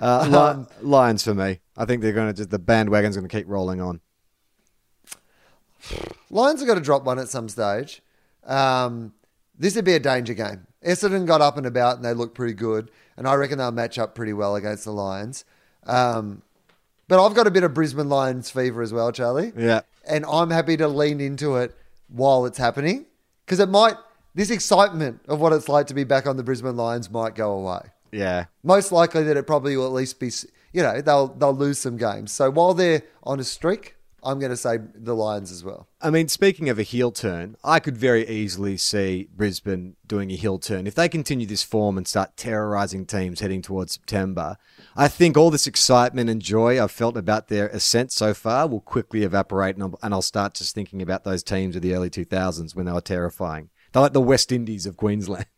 [0.00, 1.60] Uh, Li- Lions for me.
[1.76, 4.00] I think they're going to just the bandwagon's going to keep rolling on.
[6.30, 8.02] Lions are going to drop one at some stage.
[8.46, 9.12] Um,
[9.58, 10.66] this would be a danger game.
[10.84, 13.98] Essendon got up and about, and they look pretty good, and I reckon they'll match
[13.98, 15.44] up pretty well against the Lions.
[15.86, 16.42] Um,
[17.08, 19.52] but I've got a bit of Brisbane Lions fever as well, Charlie.
[19.56, 19.80] Yeah.
[20.08, 21.76] and I'm happy to lean into it
[22.08, 23.06] while it's happening
[23.44, 23.94] because it might.
[24.32, 27.50] This excitement of what it's like to be back on the Brisbane Lions might go
[27.52, 27.80] away.
[28.12, 28.44] Yeah.
[28.62, 30.30] Most likely that it probably will at least be.
[30.72, 32.30] You know, they'll they'll lose some games.
[32.30, 35.88] So while they're on a streak, I'm going to say the Lions as well.
[36.00, 40.36] I mean, speaking of a heel turn, I could very easily see Brisbane doing a
[40.36, 40.86] heel turn.
[40.86, 44.56] If they continue this form and start terrorizing teams heading towards September,
[44.96, 48.80] I think all this excitement and joy I've felt about their ascent so far will
[48.80, 52.10] quickly evaporate, and I'll, and I'll start just thinking about those teams of the early
[52.10, 53.70] 2000s when they were terrifying.
[53.92, 55.46] They're like the West Indies of Queensland.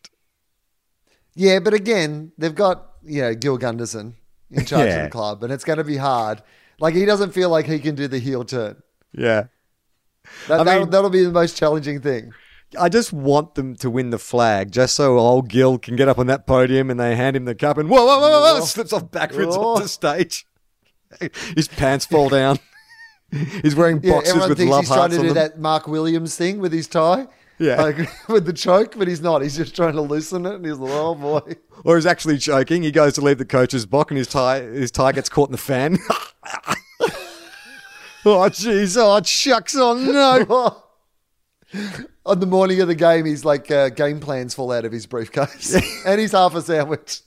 [1.35, 4.17] Yeah, but again, they've got you know Gil Gunderson
[4.51, 6.43] in charge of the club, and it's going to be hard.
[6.83, 8.83] Like he doesn't feel like he can do the heel turn.
[9.13, 9.45] Yeah.
[10.49, 12.33] That, I that'll, mean- that'll be the most challenging thing.
[12.81, 16.19] I just want them to win the flag, just so old Gil can get up
[16.19, 18.65] on that podium and they hand him the cup and whoa, whoa, whoa, whoa, Whoa.
[18.65, 19.75] slips off backwards Whoa.
[19.75, 20.45] off the stage.
[21.55, 22.59] His pants fall down.
[23.63, 25.35] He's wearing Yeah, boxes everyone with thinks love he's trying to do them.
[25.35, 27.27] that Mark Williams thing with his tie.
[27.59, 27.81] Yeah.
[27.81, 29.41] Like, with the choke, but he's not.
[29.43, 31.55] He's just trying to loosen it, and he's like, "Oh boy!"
[31.85, 32.83] Or he's actually choking.
[32.83, 35.53] He goes to leave the coach's box and his tie his tie gets caught in
[35.53, 35.99] the fan.
[38.25, 40.83] oh jeez, oh shucks, oh no.
[42.27, 45.07] On the morning of the game, he's like, uh, game plans fall out of his
[45.07, 45.75] briefcase,
[46.07, 47.21] and he's half a sandwich.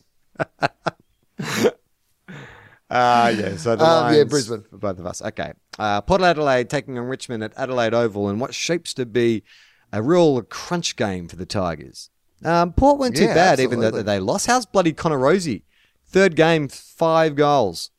[2.89, 3.57] Ah, yeah.
[3.57, 4.63] So the Um, yeah, Brisbane.
[4.69, 5.21] for both of us.
[5.21, 5.53] Okay.
[5.79, 9.43] Uh, Port Adelaide taking on Richmond at Adelaide Oval and what shapes to be
[9.91, 12.09] a real crunch game for the Tigers.
[12.43, 14.45] Um, Port weren't too Yeah, bad, even though they lost.
[14.45, 15.63] How's bloody Connor Rozee?
[16.07, 17.89] Third game, five goals.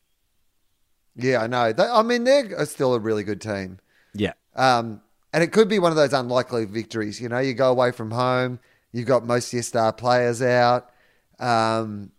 [1.17, 1.73] Yeah, I know.
[1.73, 3.79] They, I mean, they're still a really good team.
[4.13, 4.33] Yeah.
[4.55, 5.01] Um,
[5.33, 7.19] and it could be one of those unlikely victories.
[7.19, 8.59] You know, you go away from home,
[8.91, 10.89] you've got most of your star players out.
[11.39, 12.11] Um,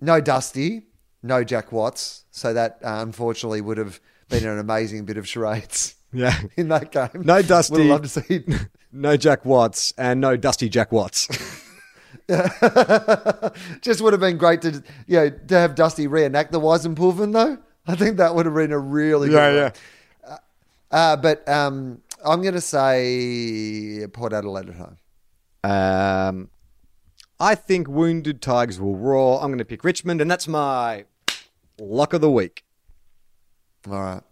[0.00, 0.86] no Dusty,
[1.22, 2.24] no Jack Watts.
[2.30, 6.38] So that uh, unfortunately would have been an amazing bit of charades Yeah.
[6.56, 7.22] in that game.
[7.24, 7.74] No Dusty.
[7.78, 8.44] Would loved to see.
[8.96, 11.26] No Jack Watts and no Dusty Jack Watts.
[13.80, 17.58] Just would have been great to you know to have Dusty reenact the Weisenpulven though.
[17.86, 20.38] I think that would have been a really good one.
[20.90, 24.96] Uh, but um, I'm going to say Port Adelaide at home.
[25.64, 26.50] Um,
[27.40, 29.40] I think Wounded Tigers will roar.
[29.40, 31.04] I'm going to pick Richmond, and that's my
[31.78, 32.64] luck of the week.
[33.90, 34.22] All right.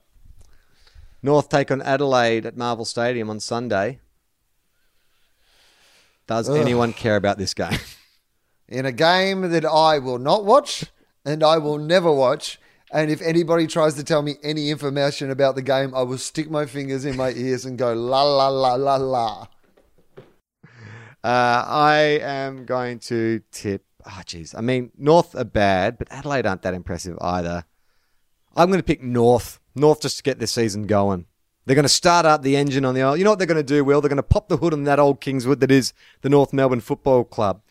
[1.22, 4.00] North take on Adelaide at Marvel Stadium on Sunday.
[6.26, 6.56] Does Ugh.
[6.56, 7.78] anyone care about this game?
[8.68, 10.84] In a game that I will not watch
[11.24, 12.58] and I will never watch.
[12.92, 16.50] And if anybody tries to tell me any information about the game, I will stick
[16.50, 19.46] my fingers in my ears and go la la la la la.
[21.24, 23.84] Uh, I am going to tip.
[24.04, 24.54] Oh, jeez.
[24.56, 27.64] I mean, North are bad, but Adelaide aren't that impressive either.
[28.56, 29.60] I'm going to pick North.
[29.74, 31.26] North just to get this season going.
[31.64, 33.18] They're going to start up the engine on the old.
[33.18, 34.00] You know what they're going to do, Will?
[34.00, 35.92] They're going to pop the hood on that old Kingswood that is
[36.22, 37.62] the North Melbourne Football Club.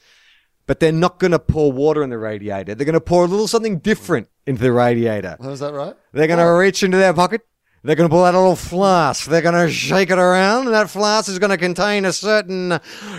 [0.66, 2.74] But they're not going to pour water in the radiator.
[2.74, 5.36] They're going to pour a little something different into the radiator.
[5.39, 5.96] Was that right?
[6.14, 7.42] They're going to reach into their pocket.
[7.84, 9.28] They're going to pull out a little flask.
[9.28, 12.70] They're going to shake it around, and that flask is going to contain a certain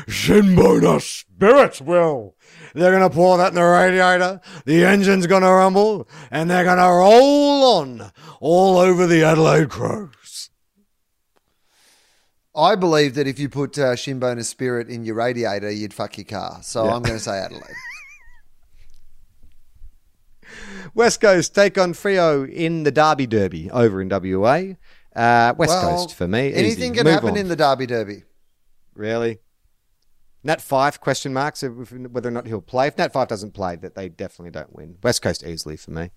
[0.06, 2.36] Shinboner spirit, Will.
[2.72, 4.40] They're going to pour that in the radiator.
[4.64, 9.68] The engine's going to rumble, and they're going to roll on all over the Adelaide
[9.68, 10.21] Crows.
[12.54, 16.26] I believe that if you put uh, Shinboner Spirit in your radiator, you'd fuck your
[16.26, 16.58] car.
[16.62, 17.62] So I'm going to say Adelaide.
[20.94, 24.74] West Coast take on Freo in the Derby Derby over in WA.
[25.16, 26.52] Uh, West Well, Coast for me.
[26.52, 26.96] Anything easy.
[26.96, 27.36] can Move happen on.
[27.38, 28.24] in the Derby Derby.
[28.94, 29.38] Really?
[30.44, 32.88] Nat Fyfe question marks of whether or not he'll play.
[32.88, 34.96] If Nat Fyfe doesn't play, that they definitely don't win.
[35.02, 36.10] West Coast easily for me.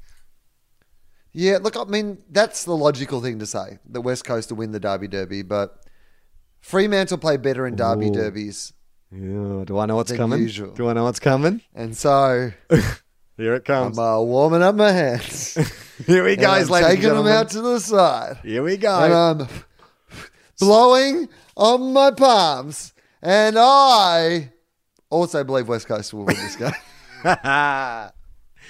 [1.32, 3.78] Yeah, look, I mean, that's the logical thing to say.
[3.88, 5.85] The West Coast to win the Derby Derby, but
[6.66, 8.12] Fremantle play better in Derby Ooh.
[8.12, 8.74] Derbies.
[9.12, 10.40] Yeah, do I know what's coming?
[10.42, 10.74] usual.
[10.74, 11.62] Do I know what's coming?
[11.76, 12.54] And so
[13.38, 14.00] Here it comes.
[14.00, 15.54] I'm uh, warming up my hands.
[16.08, 18.40] Here we and go, ladies and taking them out to the side.
[18.42, 18.92] Here we And go.
[18.98, 19.48] I'm
[20.60, 22.94] blowing on my palms.
[23.22, 24.52] And I
[25.12, 26.72] also believe West Coast will win this game.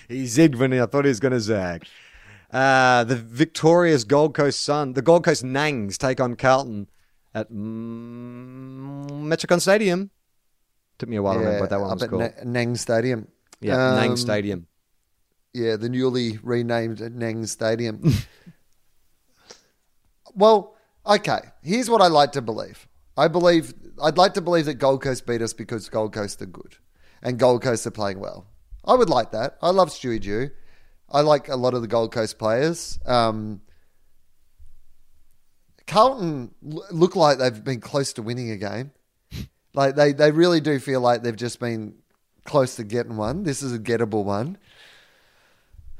[0.09, 1.85] he zigged when I thought he was going to zag.
[2.51, 6.89] Uh, the victorious Gold Coast Sun, the Gold Coast Nangs take on Carlton
[7.35, 7.51] at
[9.23, 10.09] Metricon Stadium.
[10.97, 12.21] Took me a while to remember what that one was called.
[12.21, 13.27] Na- Nang Stadium.
[13.59, 14.67] yeah, Um, Nang Stadium.
[15.53, 18.01] Yeah, the newly renamed Nang Stadium.
[20.33, 20.75] well,
[21.05, 21.39] okay.
[21.61, 22.87] Here's what I like to believe.
[23.17, 26.45] I believe I'd like to believe that Gold Coast beat us because Gold Coast are
[26.45, 26.77] good
[27.21, 28.47] and Gold Coast are playing well.
[28.83, 29.57] I would like that.
[29.61, 30.49] I love Stewie Dew.
[31.09, 32.99] I like a lot of the Gold Coast players.
[33.05, 33.61] Um,
[35.87, 38.91] Carlton look like they've been close to winning a game.
[39.73, 41.95] Like they, they really do feel like they've just been
[42.45, 43.43] close to getting one.
[43.43, 44.57] This is a gettable one.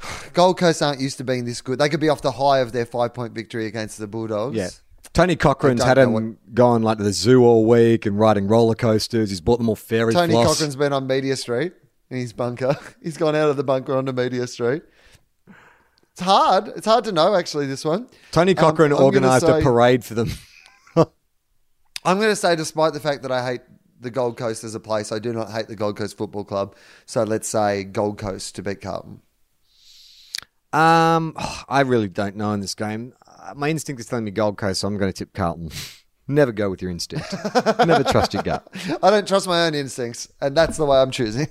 [0.33, 1.79] Gold Coast aren't used to being this good.
[1.79, 4.55] They could be off the high of their five point victory against the Bulldogs.
[4.55, 4.69] Yeah.
[5.13, 8.47] Tony Cochrane's I had him know going like to the zoo all week and riding
[8.47, 9.29] roller coasters.
[9.29, 10.47] He's bought them all fairy Tony floss.
[10.47, 11.73] Cochrane's been on Media Street
[12.09, 12.77] in his bunker.
[13.03, 14.83] He's gone out of the bunker onto Media Street.
[16.15, 16.69] It's hard.
[16.69, 17.65] It's hard to know actually.
[17.65, 18.07] This one.
[18.31, 20.31] Tony Um, Cochrane I'm organised a parade for them.
[20.95, 23.61] I'm going to say, despite the fact that I hate
[23.99, 26.73] the Gold Coast as a place, I do not hate the Gold Coast Football Club.
[27.05, 29.21] So let's say Gold Coast to beat Carlton.
[30.71, 31.33] Um,
[31.67, 33.13] I really don't know in this game.
[33.27, 35.69] Uh, my instinct is telling me Gold Coast, so I'm going to tip Carlton.
[36.29, 37.25] Never go with your instinct.
[37.85, 38.65] Never trust your gut.
[39.03, 41.47] I don't trust my own instincts, and that's the way I'm choosing.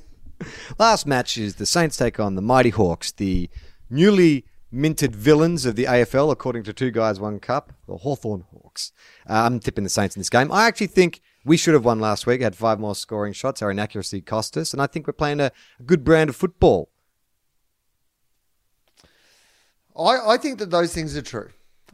[0.78, 3.50] Last match is the Saints take on the Mighty Hawks, the
[3.90, 8.92] newly minted villains of the AFL, according to Two Guys One Cup, the Hawthorn Hawks.
[9.28, 10.50] Uh, I'm tipping the Saints in this game.
[10.50, 13.62] I actually think we should have won last week, had five more scoring shots.
[13.62, 16.90] Our inaccuracy cost us, and I think we're playing a, a good brand of football.
[19.96, 21.50] I, I think that those things are true.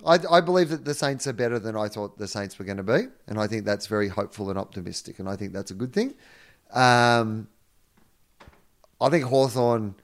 [0.07, 2.78] I, I believe that the Saints are better than I thought the Saints were going
[2.78, 5.74] to be, and I think that's very hopeful and optimistic, and I think that's a
[5.74, 6.14] good thing.
[6.72, 7.49] Um,
[9.01, 9.97] I think Hawthorn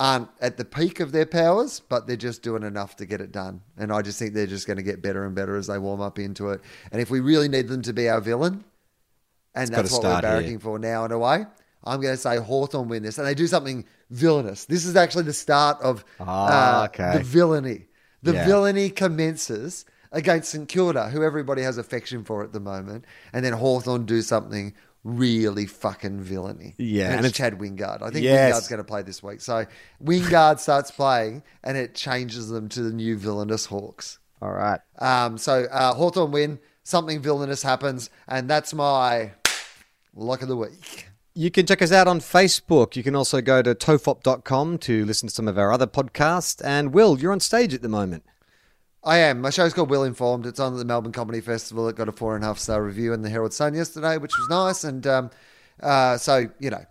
[0.00, 3.32] aren't at the peak of their powers, but they're just doing enough to get it
[3.32, 5.78] done, and I just think they're just going to get better and better as they
[5.78, 6.60] warm up into it.
[6.92, 8.64] And if we really need them to be our villain,
[9.54, 10.58] and gotta that's what we're start here.
[10.60, 11.46] for now in a way.
[11.84, 14.64] I'm going to say Hawthorn win this, and they do something villainous.
[14.66, 17.18] This is actually the start of Ah, uh, okay.
[17.18, 17.86] the villainy.
[18.22, 18.46] The Yeah.
[18.46, 23.52] villainy commences against St Kilda, who everybody has affection for at the moment, and then
[23.52, 24.74] Hawthorn do something
[25.04, 26.74] really fucking villainy.
[26.78, 28.02] Yeah, and, and it's, it's- Chad Wingard.
[28.02, 28.54] I think Yes.
[28.54, 29.40] Wingard's going to play this week.
[29.40, 29.64] So
[30.02, 34.18] Wingard starts playing, and it changes them to the new villainous Hawks.
[34.42, 34.80] All right.
[34.98, 39.32] Um, so uh, Hawthorn win, something villainous happens, and that's my
[40.14, 41.06] luck of the week.
[41.34, 42.96] You can check us out on Facebook.
[42.96, 46.60] You can also go to tofop.com to listen to some of our other podcasts.
[46.64, 48.24] And Will, you're on stage at the moment.
[49.04, 49.40] I am.
[49.40, 50.46] My show's called Well Informed.
[50.46, 51.88] It's on at the Melbourne Comedy Festival.
[51.88, 54.36] It got a four and a half star review in the Herald Sun yesterday, which
[54.36, 54.84] was nice.
[54.84, 55.30] And um,
[55.82, 56.84] uh, so, you know,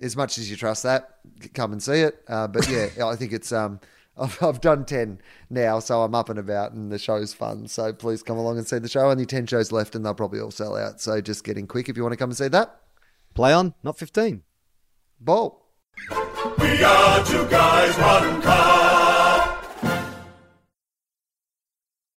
[0.00, 1.18] as much as you trust that,
[1.54, 2.22] come and see it.
[2.28, 3.52] Uh, but yeah, I think it's.
[3.52, 3.80] Um,
[4.14, 7.66] I've, I've done 10 now, so I'm up and about, and the show's fun.
[7.66, 9.10] So please come along and see the show.
[9.10, 11.00] Only 10 shows left, and they'll probably all sell out.
[11.00, 12.78] So just get in quick if you want to come and see that.
[13.34, 14.42] Play on, not 15.
[15.18, 15.64] Ball.
[16.58, 18.81] We are two guys, one car.